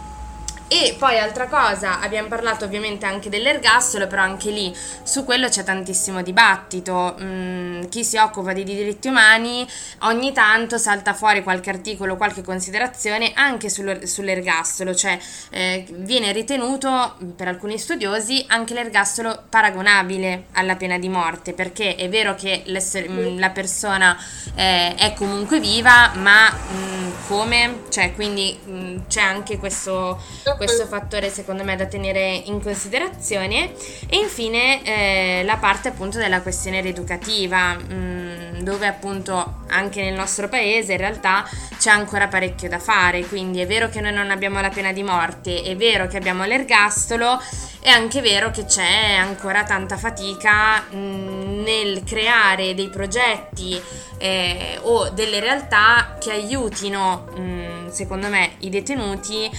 E 0.66 0.96
poi 0.98 1.18
altra 1.18 1.46
cosa, 1.46 2.00
abbiamo 2.00 2.29
parlato 2.29 2.64
ovviamente 2.64 3.05
anche 3.05 3.29
dell'ergastolo, 3.29 4.07
però 4.07 4.22
anche 4.22 4.50
lì 4.50 4.74
su 5.03 5.22
quello 5.24 5.48
c'è 5.48 5.62
tantissimo 5.62 6.22
dibattito. 6.22 7.16
Mm, 7.20 7.85
chi 7.88 8.03
si 8.03 8.16
occupa 8.16 8.55
di 8.55 8.64
diritti 8.64 9.09
umani 9.09 9.66
ogni 10.00 10.33
tanto 10.33 10.79
salta 10.79 11.12
fuori 11.12 11.42
qualche 11.42 11.68
articolo, 11.68 12.16
qualche 12.16 12.42
considerazione 12.42 13.33
anche 13.35 13.68
sull'ergastolo, 13.68 14.94
cioè 14.94 15.18
eh, 15.50 15.85
viene 15.90 16.33
ritenuto 16.33 17.18
per 17.37 17.48
alcuni 17.48 17.79
studiosi 17.79 18.44
anche 18.48 18.72
l'ergastolo 18.72 19.44
paragonabile 19.48 20.46
alla 20.53 20.77
pena 20.77 20.98
di 20.98 21.11
morte, 21.11 21.53
perché 21.53 21.94
è 21.94 22.09
vero 22.09 22.35
che 22.35 22.64
mm, 22.66 23.38
la 23.38 23.50
persona 23.50 24.18
eh, 24.55 24.94
è 24.94 25.12
comunque 25.12 25.61
viva, 25.61 26.12
ma 26.14 26.50
mh, 26.50 26.74
mm, 26.74 27.11
come? 27.29 27.83
Cioè, 27.90 28.14
quindi 28.14 28.59
mh, 28.64 29.07
c'è 29.09 29.20
anche 29.20 29.59
questo 29.59 30.18
questo 30.64 30.87
fattore 30.87 31.31
secondo 31.31 31.64
me 31.64 31.77
da 31.77 31.87
tenere 31.87 32.42
in 32.44 32.62
considerazione. 32.62 33.72
E 34.09 34.16
infine 34.16 34.83
eh, 34.83 35.42
la 35.44 35.57
parte 35.57 35.88
appunto 35.88 36.18
della 36.18 36.42
questione 36.42 36.81
rieducativa 36.81 37.74
mh, 37.74 37.92
mm, 37.92 38.59
dove 38.61 38.87
appunto 38.87 39.62
anche 39.68 40.03
nel 40.03 40.14
nostro 40.14 40.48
paese 40.48 40.92
in 40.92 40.98
realtà 40.98 41.44
c'è 41.79 41.90
ancora 41.90 42.29
parecchio 42.29 42.68
da 42.68 42.79
fare. 42.79 43.24
Quindi 43.27 43.61
è 43.61 43.66
vero 43.66 43.88
che 43.88 44.00
noi 44.00 44.12
non 44.12 44.31
abbiamo 44.31 44.61
la 44.61 44.70
pena 44.70 44.92
di 44.92 45.03
morte 45.03 45.62
è 45.62 45.77
vero 45.77 46.07
che 46.07 46.16
abbiamo 46.16 46.44
l'ergastolo 46.44 47.40
è 47.81 47.90
anche 47.90 48.22
vero 48.22 48.50
che 48.50 48.64
c'è 48.64 49.14
ancora 49.14 49.62
tanta 49.64 49.98
fatica 49.98 50.81
mh, 50.81 50.96
mm, 50.96 51.62
nel 51.62 52.03
creare 52.05 52.74
dei 52.74 52.88
progetti 52.88 53.81
eh, 54.18 54.79
o 54.83 55.11
delle 55.11 55.40
realtà 55.40 56.16
che 56.18 56.31
aiutino 56.31 57.27
mh, 57.37 57.40
mm, 57.40 57.88
secondo 57.88 58.29
me 58.29 58.53
i 58.61 58.70
detenuti 58.70 59.50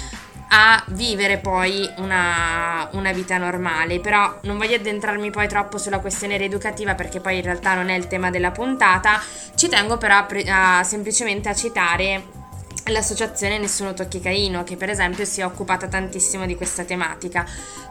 a 0.50 0.84
vivere 0.90 1.38
poi 1.38 1.90
una, 1.98 2.88
una, 2.92 3.12
vita 3.12 3.38
normale. 3.38 4.00
Però 4.00 4.40
non 4.44 4.58
voglio 4.58 4.76
addentrarmi 4.76 5.32
poi 5.32 5.48
troppo 5.48 5.78
sulla 5.78 6.00
questione 6.00 6.38
rieducativa 6.38 6.96
perché 6.96 7.20
poi 7.20 7.38
in 7.38 7.44
realtà 7.44 7.74
non 7.74 7.90
è 7.90 7.96
il 7.96 8.08
tema 8.08 8.30
della 8.30 8.52
puntata. 8.52 9.22
Ci 9.56 9.68
tengo 9.70 9.98
però 9.98 10.16
a 10.16 10.28
a, 10.48 10.84
semplicemente 10.84 11.50
a 11.50 11.56
citare 11.56 12.44
l'associazione 12.86 13.58
Nessuno 13.58 13.94
Tocchi 13.94 14.20
Caino 14.20 14.64
che 14.64 14.76
per 14.76 14.90
esempio 14.90 15.26
si 15.26 15.42
è 15.42 15.46
occupata 15.46 15.88
tantissimo 15.88 16.46
di 16.46 16.56
questa 16.56 16.84
tematica 16.84 17.44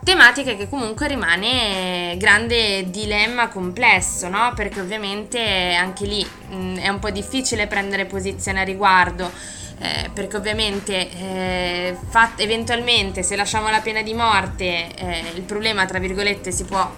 tematica 0.04 0.54
che 0.54 0.68
comunque 0.68 1.08
rimane 1.08 2.14
grande 2.16 2.88
dilemma 2.90 3.48
complesso 3.48 4.28
no? 4.28 4.52
perché 4.54 4.80
ovviamente 4.80 5.74
anche 5.74 6.06
lì 6.06 6.24
mh, 6.24 6.76
è 6.76 6.88
un 6.88 7.00
po' 7.00 7.10
difficile 7.10 7.66
prendere 7.66 8.04
posizione 8.04 8.60
a 8.60 8.64
riguardo 8.64 9.32
eh, 9.78 10.10
perché 10.12 10.36
ovviamente 10.36 11.10
eh, 11.10 11.96
fat- 12.08 12.40
eventualmente 12.40 13.22
se 13.22 13.36
lasciamo 13.36 13.68
la 13.70 13.80
pena 13.80 14.02
di 14.02 14.14
morte 14.14 14.94
eh, 14.94 15.24
il 15.34 15.42
problema 15.42 15.84
tra 15.84 15.98
virgolette 15.98 16.52
si 16.52 16.64
può 16.64 16.88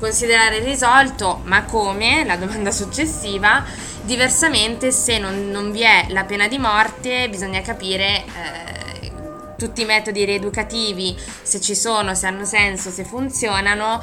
considerare 0.00 0.60
risolto, 0.60 1.42
ma 1.44 1.64
come? 1.64 2.24
La 2.24 2.36
domanda 2.36 2.72
successiva. 2.72 3.62
Diversamente, 4.02 4.90
se 4.90 5.18
non, 5.18 5.50
non 5.50 5.70
vi 5.70 5.82
è 5.82 6.06
la 6.08 6.24
pena 6.24 6.48
di 6.48 6.58
morte, 6.58 7.28
bisogna 7.28 7.60
capire 7.60 8.24
eh, 8.24 9.12
tutti 9.56 9.82
i 9.82 9.84
metodi 9.84 10.24
rieducativi, 10.24 11.14
se 11.42 11.60
ci 11.60 11.76
sono, 11.76 12.14
se 12.14 12.26
hanno 12.26 12.46
senso, 12.46 12.90
se 12.90 13.04
funzionano. 13.04 14.02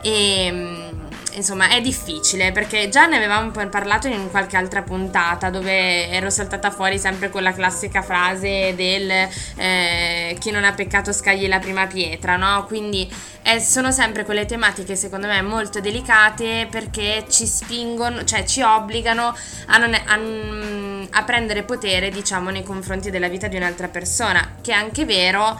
E 0.00 0.46
ehm, 0.46 1.03
insomma 1.34 1.68
è 1.68 1.80
difficile 1.80 2.52
perché 2.52 2.88
già 2.88 3.06
ne 3.06 3.16
avevamo 3.16 3.50
parlato 3.68 4.08
in 4.08 4.30
qualche 4.30 4.56
altra 4.56 4.82
puntata 4.82 5.50
dove 5.50 6.08
ero 6.08 6.30
saltata 6.30 6.70
fuori 6.70 6.98
sempre 6.98 7.30
con 7.30 7.42
la 7.42 7.52
classica 7.52 8.02
frase 8.02 8.74
del 8.76 9.10
eh, 9.56 10.36
chi 10.38 10.50
non 10.50 10.64
ha 10.64 10.72
peccato 10.72 11.12
scagli 11.12 11.46
la 11.48 11.58
prima 11.58 11.86
pietra, 11.86 12.36
no? 12.36 12.64
Quindi 12.66 13.10
eh, 13.42 13.60
sono 13.60 13.90
sempre 13.90 14.24
quelle 14.24 14.46
tematiche 14.46 14.96
secondo 14.96 15.26
me 15.26 15.42
molto 15.42 15.80
delicate 15.80 16.66
perché 16.70 17.24
ci 17.28 17.46
spingono, 17.46 18.24
cioè 18.24 18.44
ci 18.44 18.62
obbligano 18.62 19.36
a, 19.66 19.76
non, 19.78 19.94
a, 19.94 21.18
a 21.18 21.22
prendere 21.24 21.62
potere 21.62 22.10
diciamo 22.10 22.50
nei 22.50 22.62
confronti 22.62 23.10
della 23.10 23.28
vita 23.28 23.48
di 23.48 23.56
un'altra 23.56 23.88
persona, 23.88 24.56
che 24.60 24.72
è 24.72 24.74
anche 24.74 25.04
vero 25.04 25.58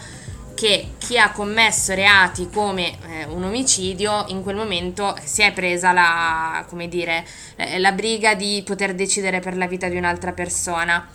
che 0.55 0.93
chi 0.97 1.19
ha 1.19 1.31
commesso 1.31 1.93
reati 1.93 2.49
come 2.49 2.97
eh, 3.07 3.25
un 3.25 3.43
omicidio 3.43 4.25
in 4.29 4.41
quel 4.41 4.55
momento 4.55 5.15
si 5.23 5.41
è 5.41 5.51
presa 5.51 5.91
la, 5.91 6.65
dire, 6.87 7.25
eh, 7.57 7.77
la 7.77 7.91
briga 7.91 8.33
di 8.33 8.63
poter 8.65 8.95
decidere 8.95 9.39
per 9.39 9.55
la 9.57 9.67
vita 9.67 9.87
di 9.87 9.97
un'altra 9.97 10.31
persona. 10.31 11.07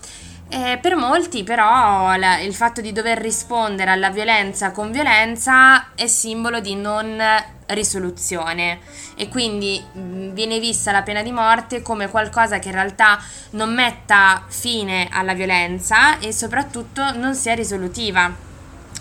Eh, 0.53 0.79
per 0.83 0.96
molti 0.96 1.44
però 1.44 2.16
la, 2.16 2.40
il 2.40 2.55
fatto 2.55 2.81
di 2.81 2.90
dover 2.92 3.18
rispondere 3.18 3.92
alla 3.92 4.11
violenza 4.11 4.72
con 4.72 4.90
violenza 4.90 5.94
è 5.94 6.09
simbolo 6.09 6.59
di 6.59 6.74
non 6.74 7.22
risoluzione 7.68 8.81
e 9.14 9.29
quindi 9.29 9.81
viene 9.92 10.59
vista 10.59 10.90
la 10.90 11.03
pena 11.03 11.22
di 11.22 11.31
morte 11.31 11.83
come 11.83 12.09
qualcosa 12.09 12.59
che 12.59 12.66
in 12.66 12.74
realtà 12.74 13.22
non 13.50 13.72
metta 13.72 14.44
fine 14.48 15.09
alla 15.12 15.35
violenza 15.35 16.18
e 16.18 16.33
soprattutto 16.33 17.12
non 17.16 17.37
sia 17.37 17.55
risolutiva. 17.55 18.50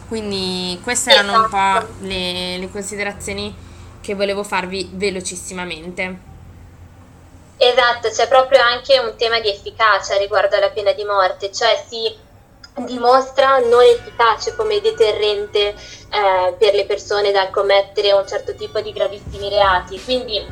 Quindi 0.08 0.80
queste 0.84 1.12
erano 1.12 1.32
esatto. 1.32 1.44
un 1.44 1.50
po' 1.50 1.78
esatto. 1.78 2.06
le, 2.06 2.58
le 2.58 2.72
considerazioni 2.72 3.56
che 4.02 4.16
volevo 4.16 4.44
farvi 4.44 4.90
velocissimamente. 4.94 6.28
Esatto, 7.58 8.10
c'è 8.10 8.28
proprio 8.28 8.62
anche 8.62 8.98
un 9.00 9.16
tema 9.18 9.40
di 9.40 9.50
efficacia 9.50 10.18
riguardo 10.18 10.56
alla 10.56 10.70
pena 10.70 10.94
di 10.94 11.04
morte, 11.04 11.52
cioè 11.52 11.84
si 11.88 12.28
dimostra 12.86 13.58
non 13.60 13.84
efficace 13.84 14.56
come 14.56 14.80
deterrente 14.80 15.68
eh, 15.70 16.56
per 16.58 16.74
le 16.74 16.86
persone 16.86 17.32
dal 17.32 17.50
commettere 17.50 18.14
un 18.14 18.26
certo 18.26 18.56
tipo 18.56 18.80
di 18.80 18.94
gravissimi 18.94 19.50
reati. 19.50 20.02
Quindi 20.02 20.44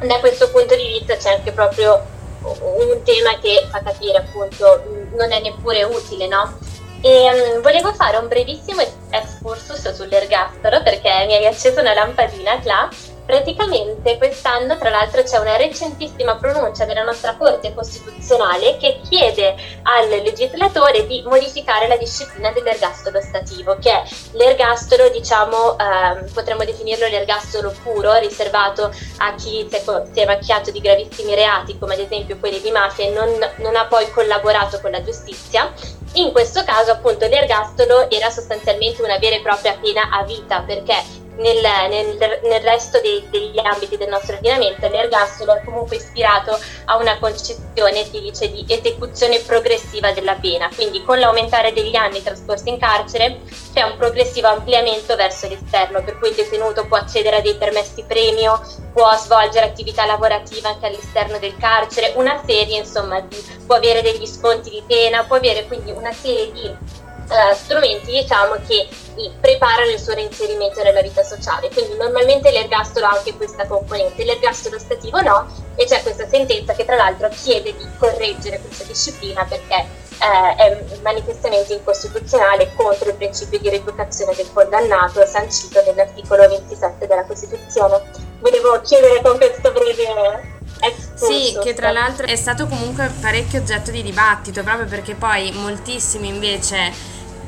da 0.00 0.18
questo 0.20 0.50
punto 0.50 0.76
di 0.76 0.86
vista 0.86 1.16
c'è 1.16 1.34
anche 1.34 1.52
proprio 1.52 2.12
un 2.42 3.02
tema 3.02 3.38
che 3.40 3.66
fa 3.70 3.82
capire 3.82 4.18
appunto 4.18 5.08
non 5.16 5.32
è 5.32 5.40
neppure 5.40 5.82
utile, 5.84 6.26
no? 6.26 6.58
E 7.06 7.56
um, 7.56 7.60
volevo 7.60 7.92
fare 7.92 8.16
un 8.16 8.28
brevissimo 8.28 8.80
excursus 9.10 9.92
sull'ergastolo 9.92 10.82
perché 10.82 11.10
mi 11.26 11.34
hai 11.34 11.44
acceso 11.44 11.80
una 11.80 11.92
lampadina, 11.92 12.58
Cla, 12.60 12.88
Praticamente 13.26 14.18
quest'anno, 14.18 14.76
tra 14.76 14.90
l'altro, 14.90 15.22
c'è 15.22 15.38
una 15.38 15.56
recentissima 15.56 16.36
pronuncia 16.36 16.84
della 16.84 17.02
nostra 17.02 17.36
Corte 17.36 17.72
Costituzionale 17.72 18.76
che 18.76 19.00
chiede 19.08 19.54
al 19.82 20.08
legislatore 20.08 21.06
di 21.06 21.22
modificare 21.24 21.88
la 21.88 21.96
disciplina 21.96 22.50
dell'ergastolo 22.52 23.22
stativo, 23.22 23.78
che 23.80 23.90
è 23.90 24.02
l'ergastolo, 24.32 25.08
diciamo, 25.08 25.78
eh, 25.78 26.30
potremmo 26.34 26.64
definirlo 26.64 27.06
l'ergastolo 27.06 27.74
puro, 27.82 28.14
riservato 28.18 28.92
a 29.16 29.34
chi 29.36 29.66
si 29.70 29.74
è, 29.74 29.82
si 30.12 30.20
è, 30.20 30.26
macchiato 30.26 30.70
di 30.70 30.80
gravissimi 30.80 31.34
reati, 31.34 31.78
come 31.78 31.94
ad 31.94 32.00
esempio 32.00 32.36
quelli 32.36 32.60
di 32.60 32.70
mafia, 32.70 33.06
e 33.06 33.10
non, 33.10 33.30
non 33.56 33.74
ha 33.74 33.86
poi 33.86 34.10
collaborato 34.10 34.80
con 34.82 34.90
la 34.90 35.02
giustizia. 35.02 35.72
In 36.16 36.30
questo 36.30 36.62
caso, 36.62 36.90
appunto, 36.90 37.26
l'ergastolo 37.26 38.10
era 38.10 38.28
sostanzialmente 38.28 39.00
una 39.00 39.16
vera 39.16 39.36
e 39.36 39.40
propria 39.40 39.78
pena 39.80 40.10
a 40.10 40.22
vita, 40.24 40.60
perché 40.60 41.22
nel, 41.36 41.60
nel, 41.88 42.40
nel 42.42 42.60
resto 42.62 43.00
dei, 43.00 43.26
degli 43.30 43.58
ambiti 43.58 43.96
del 43.96 44.08
nostro 44.08 44.34
ordinamento 44.34 44.88
l'ergastolo 44.88 45.54
è 45.54 45.64
comunque 45.64 45.96
ispirato 45.96 46.58
a 46.86 46.96
una 46.96 47.18
concezione, 47.18 48.04
si 48.04 48.20
dice, 48.20 48.50
di 48.50 48.64
esecuzione 48.68 49.40
progressiva 49.40 50.12
della 50.12 50.34
pena, 50.34 50.68
quindi 50.74 51.02
con 51.02 51.18
l'aumentare 51.18 51.72
degli 51.72 51.96
anni 51.96 52.22
trascorsi 52.22 52.68
in 52.68 52.78
carcere 52.78 53.40
c'è 53.72 53.82
un 53.82 53.96
progressivo 53.96 54.48
ampliamento 54.48 55.16
verso 55.16 55.48
l'esterno, 55.48 56.02
per 56.02 56.18
cui 56.18 56.28
il 56.28 56.34
detenuto 56.34 56.86
può 56.86 56.96
accedere 56.96 57.36
a 57.36 57.40
dei 57.40 57.56
permessi 57.56 58.04
premio, 58.06 58.60
può 58.92 59.12
svolgere 59.16 59.66
attività 59.66 60.06
lavorativa 60.06 60.68
anche 60.68 60.86
all'esterno 60.86 61.38
del 61.38 61.56
carcere, 61.56 62.12
una 62.16 62.40
serie 62.46 62.78
insomma 62.78 63.20
di, 63.20 63.36
può 63.66 63.76
avere 63.76 64.02
degli 64.02 64.26
sconti 64.26 64.70
di 64.70 64.82
pena, 64.86 65.24
può 65.24 65.36
avere 65.36 65.66
quindi 65.66 65.90
una 65.90 66.12
serie 66.12 66.52
di 66.52 67.02
Uh, 67.26 67.54
strumenti 67.54 68.12
diciamo 68.12 68.56
che 68.66 68.86
preparano 69.40 69.90
il 69.90 69.98
suo 69.98 70.14
reinserimento 70.14 70.82
nella 70.82 71.00
vita 71.00 71.22
sociale. 71.22 71.70
Quindi 71.70 71.96
normalmente 71.96 72.50
l'ergastolo 72.50 73.06
ha 73.06 73.10
anche 73.10 73.34
questa 73.34 73.66
componente, 73.66 74.24
l'ergastolo 74.24 74.78
stativo 74.78 75.20
no, 75.20 75.46
e 75.76 75.84
c'è 75.86 76.02
questa 76.02 76.28
sentenza 76.28 76.74
che 76.74 76.84
tra 76.84 76.96
l'altro 76.96 77.28
chiede 77.30 77.74
di 77.76 77.86
correggere 77.98 78.60
questa 78.60 78.84
disciplina 78.84 79.44
perché 79.44 79.74
eh, 79.74 80.54
è 80.56 80.98
manifestamente 81.02 81.74
incostituzionale 81.74 82.72
contro 82.76 83.08
il 83.08 83.16
principio 83.16 83.58
di 83.58 83.68
rieducazione 83.68 84.34
del 84.34 84.50
condannato 84.52 85.24
sancito 85.26 85.82
nell'articolo 85.84 86.48
27 86.48 87.06
della 87.06 87.24
Costituzione 87.24 88.02
volevo 88.40 88.80
chiedere 88.82 89.20
con 89.22 89.36
questo 89.36 89.72
breve 89.72 90.52
sì, 91.14 91.58
che 91.62 91.72
tra 91.72 91.92
l'altro 91.92 92.26
è 92.26 92.36
stato 92.36 92.66
comunque 92.66 93.10
parecchio 93.20 93.60
oggetto 93.60 93.90
di 93.90 94.02
dibattito, 94.02 94.62
proprio 94.62 94.86
perché 94.86 95.14
poi 95.14 95.52
moltissimi 95.52 96.28
invece, 96.28 96.92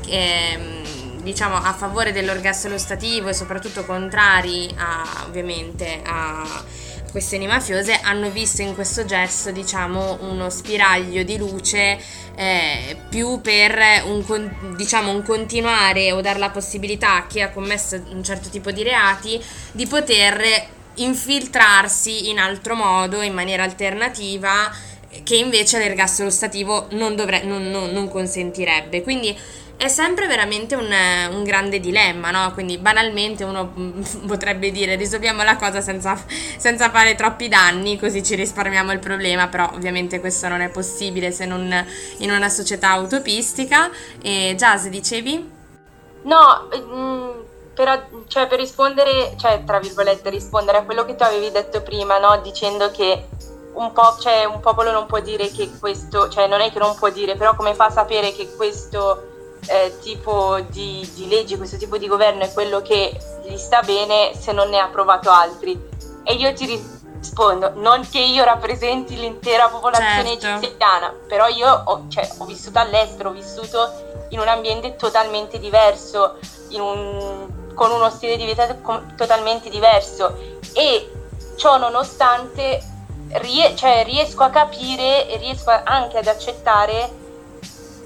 ehm, 0.09 1.21
diciamo, 1.21 1.55
a 1.55 1.73
favore 1.73 2.11
dell'orgasmo 2.11 2.77
stativo 2.77 3.29
e 3.29 3.33
soprattutto 3.33 3.85
contrari 3.85 4.73
a, 4.77 5.25
ovviamente 5.25 6.01
a 6.05 6.63
questioni 7.11 7.47
mafiose 7.47 7.99
hanno 8.01 8.29
visto 8.29 8.61
in 8.61 8.75
questo 8.75 9.05
gesto 9.05 9.51
diciamo 9.51 10.19
uno 10.21 10.49
spiraglio 10.49 11.23
di 11.23 11.37
luce 11.37 11.97
eh, 12.35 12.97
più 13.09 13.41
per 13.41 13.79
un, 14.05 14.75
diciamo, 14.75 15.11
un 15.11 15.23
continuare 15.23 16.11
o 16.11 16.21
dare 16.21 16.39
la 16.39 16.51
possibilità 16.51 17.15
a 17.15 17.27
chi 17.27 17.41
ha 17.41 17.49
commesso 17.49 18.01
un 18.11 18.23
certo 18.23 18.49
tipo 18.49 18.71
di 18.71 18.83
reati 18.83 19.41
di 19.71 19.87
poter 19.87 20.75
infiltrarsi 20.95 22.29
in 22.29 22.39
altro 22.39 22.75
modo, 22.75 23.21
in 23.21 23.33
maniera 23.33 23.63
alternativa, 23.63 24.71
che 25.23 25.35
invece 25.35 25.79
l'ergastolo 25.79 26.29
stativo 26.29 26.87
non, 26.91 27.15
dovre- 27.15 27.43
non, 27.43 27.69
non, 27.69 27.89
non 27.91 28.07
consentirebbe. 28.09 29.01
Quindi 29.01 29.35
è 29.77 29.87
sempre 29.89 30.25
veramente 30.25 30.73
un, 30.73 30.91
un, 31.31 31.43
grande 31.43 31.79
dilemma, 31.79 32.31
no? 32.31 32.51
Quindi 32.53 32.79
banalmente 32.79 33.43
uno 33.43 33.71
potrebbe 34.25 34.71
dire 34.71 34.95
risolviamo 34.95 35.43
la 35.43 35.55
cosa 35.55 35.81
senza, 35.81 36.19
senza, 36.57 36.89
fare 36.89 37.13
troppi 37.13 37.47
danni, 37.47 37.99
così 37.99 38.23
ci 38.23 38.33
risparmiamo 38.33 38.91
il 38.91 38.99
problema, 38.99 39.47
però 39.47 39.69
ovviamente 39.73 40.19
questo 40.19 40.47
non 40.47 40.61
è 40.61 40.69
possibile 40.69 41.31
se 41.31 41.45
non 41.45 41.85
in 42.17 42.31
una 42.31 42.49
società 42.49 42.95
utopistica. 42.95 43.91
E 44.19 44.55
Jazz, 44.57 44.87
dicevi? 44.87 45.51
No, 46.23 46.67
mm, 46.75 47.29
per, 47.75 48.07
cioè, 48.27 48.47
per 48.47 48.59
rispondere, 48.59 49.35
cioè 49.37 49.63
tra 49.63 49.77
virgolette, 49.77 50.31
rispondere 50.31 50.79
a 50.79 50.83
quello 50.83 51.05
che 51.05 51.15
tu 51.15 51.21
avevi 51.21 51.51
detto 51.51 51.83
prima, 51.83 52.17
no? 52.17 52.41
Dicendo 52.41 52.89
che 52.89 53.27
un, 53.73 53.93
po', 53.93 54.17
cioè, 54.19 54.43
un 54.45 54.59
popolo 54.59 54.91
non 54.91 55.05
può 55.05 55.19
dire 55.19 55.51
che 55.51 55.69
questo, 55.79 56.29
cioè 56.29 56.47
non 56.47 56.61
è 56.61 56.71
che 56.71 56.79
non 56.79 56.95
può 56.95 57.09
dire, 57.11 57.35
però 57.35 57.55
come 57.55 57.75
fa 57.75 57.85
a 57.85 57.91
sapere 57.91 58.33
che 58.33 58.55
questo 58.55 59.35
eh, 59.65 59.97
tipo 60.01 60.59
di, 60.69 61.09
di, 61.13 61.27
leggi, 61.27 61.57
questo 61.57 61.77
tipo 61.77 61.97
di 61.97 62.07
governo 62.07 62.43
è 62.43 62.53
quello 62.53 62.81
che 62.81 63.17
gli 63.45 63.57
sta 63.57 63.81
bene 63.81 64.31
se 64.37 64.51
non 64.51 64.69
ne 64.69 64.79
ha 64.79 64.87
provato 64.87 65.29
altri? 65.29 65.79
E 66.23 66.33
io 66.33 66.53
ti 66.53 66.65
rispondo, 66.65 67.71
non 67.75 68.07
che 68.09 68.19
io 68.19 68.43
rappresenti 68.43 69.15
l'intera 69.15 69.69
popolazione 69.69 70.39
certo. 70.39 70.65
egiziana, 70.65 71.13
però 71.27 71.47
io 71.47 71.83
ho, 71.85 72.05
cioè, 72.09 72.29
ho 72.37 72.45
vissuto 72.45 72.79
all'estero, 72.79 73.29
ho 73.29 73.33
vissuto 73.33 74.05
in 74.29 74.39
un 74.39 74.47
ambiente 74.47 74.95
totalmente 74.95 75.59
diverso, 75.59 76.37
un, 76.71 77.47
con 77.73 77.91
uno 77.91 78.09
stile 78.09 78.37
di 78.37 78.45
vita 78.45 78.67
totalmente 79.15 79.69
diverso 79.69 80.35
e 80.73 81.11
ciò 81.55 81.77
nonostante 81.77 82.81
rie- 83.33 83.75
cioè, 83.75 84.03
riesco 84.03 84.43
a 84.43 84.49
capire 84.49 85.27
e 85.29 85.37
riesco 85.37 85.71
anche 85.83 86.17
ad 86.17 86.27
accettare 86.27 87.25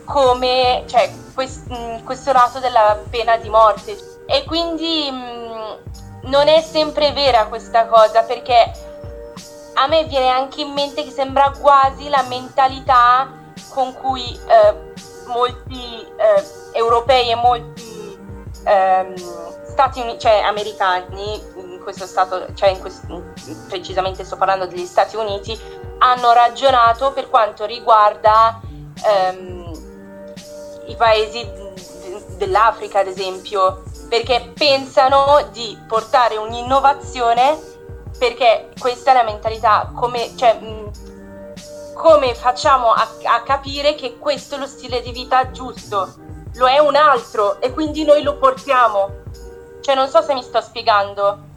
come 0.06 0.84
cioè, 0.88 1.12
quest- 1.34 1.72
mm, 1.72 2.04
questo 2.04 2.32
lato 2.32 2.60
della 2.60 3.00
pena 3.10 3.38
di 3.38 3.50
morte. 3.50 3.98
E 4.26 4.44
quindi 4.46 5.10
mh, 5.10 5.16
mm, 5.16 6.30
non 6.30 6.48
è 6.48 6.62
sempre 6.62 7.12
vera 7.12 7.48
questa 7.48 7.88
cosa 7.88 8.24
perché 8.24 8.72
a 9.74 9.88
me 9.88 10.04
viene 10.06 10.28
anche 10.28 10.62
in 10.62 10.72
mente 10.72 11.04
che 11.04 11.12
sembra 11.12 11.52
quasi 11.60 12.10
la 12.10 12.24
mentalità 12.28 13.40
con 13.70 13.94
cui 13.94 14.24
eh, 14.48 14.92
molti 15.28 16.06
eh, 16.18 16.44
europei 16.74 17.32
e 17.32 17.36
molti 17.36 18.20
ehm, 18.66 19.14
Stati 19.72 20.02
Uniti, 20.02 20.20
cioè 20.20 20.42
americani, 20.42 21.42
in 21.56 21.80
questo 21.82 22.06
stato, 22.06 22.54
cioè 22.54 22.70
in 22.70 22.80
questo, 22.80 23.32
precisamente 23.68 24.24
sto 24.26 24.36
parlando 24.36 24.68
degli 24.68 24.86
Stati 24.86 25.16
Uniti, 25.16 25.58
hanno 26.00 26.34
ragionato 26.34 27.14
per 27.14 27.30
quanto 27.30 27.66
riguarda 27.66 28.60
ehm, 29.06 29.61
i 30.92 30.96
paesi 30.96 31.50
dell'Africa, 32.38 33.00
ad 33.00 33.08
esempio, 33.08 33.84
perché 34.10 34.52
pensano 34.54 35.50
di 35.52 35.78
portare 35.88 36.38
un'innovazione, 36.38 37.58
perché 38.18 38.70
questa 38.80 39.12
è 39.12 39.14
la 39.14 39.24
mentalità, 39.24 39.92
come, 39.96 40.32
cioè, 40.36 40.58
come 41.96 42.36
facciamo 42.36 42.92
a, 42.92 43.08
a 43.24 43.42
capire 43.44 43.96
che 43.96 44.18
questo 44.18 44.56
è 44.56 44.58
lo 44.58 44.68
stile 44.68 45.02
di 45.02 45.12
vita 45.12 45.52
giusto? 45.52 46.16
Lo 46.56 46.68
è 46.68 46.80
un 46.80 46.96
altro 46.96 47.62
e 47.62 47.72
quindi 47.72 48.04
noi 48.04 48.24
lo 48.24 48.38
portiamo 48.38 49.20
cioè, 49.82 49.96
non 49.96 50.08
so 50.08 50.22
se 50.22 50.34
mi 50.34 50.44
sto 50.44 50.62
spiegando. 50.62 51.50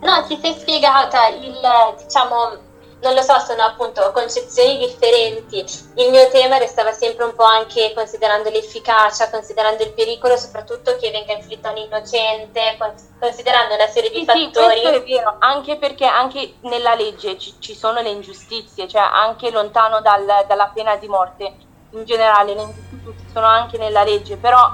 No, 0.00 0.22
ti 0.26 0.38
sei 0.38 0.54
spiegata, 0.58 1.28
il, 1.28 1.56
diciamo, 1.96 2.58
non 3.04 3.14
lo 3.14 3.20
so, 3.20 3.38
sono 3.38 3.62
appunto 3.62 4.10
concezioni 4.12 4.78
differenti. 4.78 5.58
Il 5.96 6.10
mio 6.10 6.28
tema 6.30 6.56
restava 6.56 6.92
sempre 6.92 7.24
un 7.24 7.34
po' 7.34 7.44
anche 7.44 7.92
considerando 7.94 8.48
l'efficacia, 8.48 9.28
considerando 9.28 9.82
il 9.82 9.92
pericolo, 9.92 10.38
soprattutto 10.38 10.96
che 10.96 11.10
venga 11.10 11.34
inflitto 11.34 11.68
a 11.68 11.72
un 11.72 11.76
innocente, 11.76 12.78
considerando 13.20 13.74
una 13.74 13.86
serie 13.88 14.08
di 14.08 14.20
sì, 14.20 14.24
fattori. 14.24 14.80
Sì, 14.80 14.86
è 14.86 15.02
vero, 15.02 15.36
anche 15.38 15.76
perché 15.76 16.06
anche 16.06 16.54
nella 16.60 16.94
legge 16.94 17.38
ci, 17.38 17.54
ci 17.58 17.74
sono 17.74 18.00
le 18.00 18.08
ingiustizie, 18.08 18.88
cioè 18.88 19.02
anche 19.02 19.50
lontano 19.50 20.00
dal, 20.00 20.24
dalla 20.48 20.70
pena 20.72 20.96
di 20.96 21.06
morte. 21.06 21.54
In 21.90 22.04
generale 22.04 22.54
le 22.54 22.62
ingiustizie 22.62 23.12
ci 23.18 23.30
sono 23.32 23.46
anche 23.46 23.76
nella 23.76 24.02
legge, 24.02 24.36
però... 24.36 24.72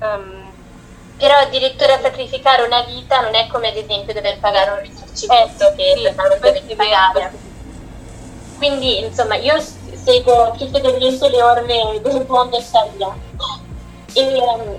Um, 0.00 0.42
però 1.16 1.36
addirittura 1.36 2.00
sacrificare 2.00 2.62
una 2.64 2.82
vita 2.82 3.20
non 3.20 3.34
è 3.34 3.46
come 3.46 3.68
ad 3.68 3.76
esempio 3.76 4.12
dover 4.12 4.38
pagare 4.38 4.70
un 4.70 4.80
risarcimento 4.80 5.70
eh, 5.70 5.74
che 5.76 5.94
sì, 5.96 6.14
non 6.16 6.38
devi 6.40 6.74
pagare. 6.74 7.32
Quindi 8.56 9.00
insomma 9.00 9.36
io 9.36 9.54
seguo 9.60 10.52
più 10.56 10.68
fedelmente 10.68 11.28
le 11.28 11.42
orme 11.42 12.00
del 12.02 12.24
buon 12.24 12.50
Vessalia. 12.50 13.14
E 14.16 14.22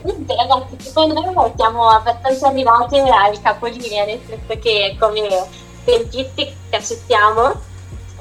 niente 0.04 0.36
ragazzi, 0.36 0.78
secondo 0.80 1.21
me 1.21 1.54
siamo 1.56 1.89
abbastanza 1.89 2.48
arrivati 2.48 2.98
al 3.00 3.41
capolinea, 3.41 4.06
nel 4.06 4.21
senso 4.26 4.60
che 4.60 4.95
come 5.00 5.28
tempistiche 5.84 6.56
accettiamo. 6.71 7.74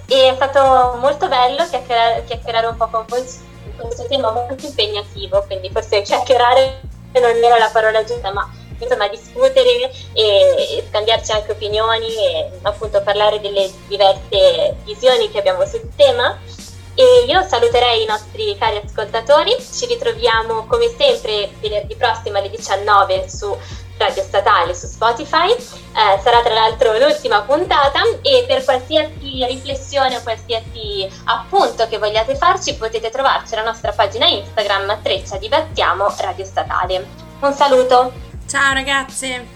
E 0.07 0.29
è 0.29 0.35
stato 0.35 0.99
molto 0.99 1.29
bello 1.29 1.67
chiacchierare, 1.67 2.25
chiacchierare 2.25 2.67
un 2.67 2.77
po' 2.77 2.89
con 2.89 3.05
voi 3.09 3.27
su 3.27 3.41
questo 3.77 4.07
tema 4.07 4.31
molto 4.31 4.67
impegnativo, 4.67 5.43
quindi 5.47 5.71
forse 5.71 6.03
chiacchierare 6.03 6.81
non 7.21 7.43
era 7.43 7.59
la 7.59 7.71
parola 7.73 8.05
giusta, 8.05 8.33
ma 8.33 8.49
insomma 8.79 9.09
discutere 9.09 9.91
e, 10.13 10.85
scambiarci 10.89 11.33
anche 11.33 11.53
opinioni 11.53 12.15
e 12.15 12.51
appunto 12.63 13.03
parlare 13.03 13.41
delle 13.41 13.71
diverse 13.87 14.77
visioni 14.85 15.31
che 15.31 15.39
abbiamo 15.39 15.67
sul 15.67 15.89
tema. 15.97 16.39
E 16.97 17.25
io 17.27 17.43
saluterei 17.43 18.03
i 18.05 18.07
nostri 18.07 18.57
cari 18.57 18.81
ascoltatori, 18.85 19.57
ci 19.59 19.87
ritroviamo 19.87 20.67
come 20.67 20.89
sempre 20.97 21.51
venerdì 21.59 21.97
prossimo 21.97 22.39
alle 22.39 22.51
19 22.51 23.29
su 23.29 23.57
Radio 23.97 24.23
Statale 24.23 24.75
su 24.75 24.87
Spotify, 24.87 25.53
eh, 25.53 26.21
sarà 26.21 26.43
tra 26.43 26.53
l'altro 26.53 26.97
l'ultima 26.99 27.43
puntata 27.43 28.01
e 28.23 28.45
per 28.47 28.65
qualsiasi 28.65 29.45
riflessione 29.47 30.17
o 30.17 30.23
qualsiasi 30.23 31.09
appunto 31.25 31.87
che 31.89 31.99
vogliate 31.99 32.35
farci 32.35 32.75
potete 32.75 33.11
trovarci 33.11 33.55
alla 33.55 33.65
nostra 33.65 33.93
pagina 33.93 34.27
Instagram 34.27 35.01
Treccia 35.03 35.37
Dibattiamo 35.37 36.13
Radio 36.19 36.45
Statale. 36.45 37.07
Un 37.41 37.53
saluto! 37.53 38.13
Ciao 38.47 38.73
ragazze! 38.73 39.54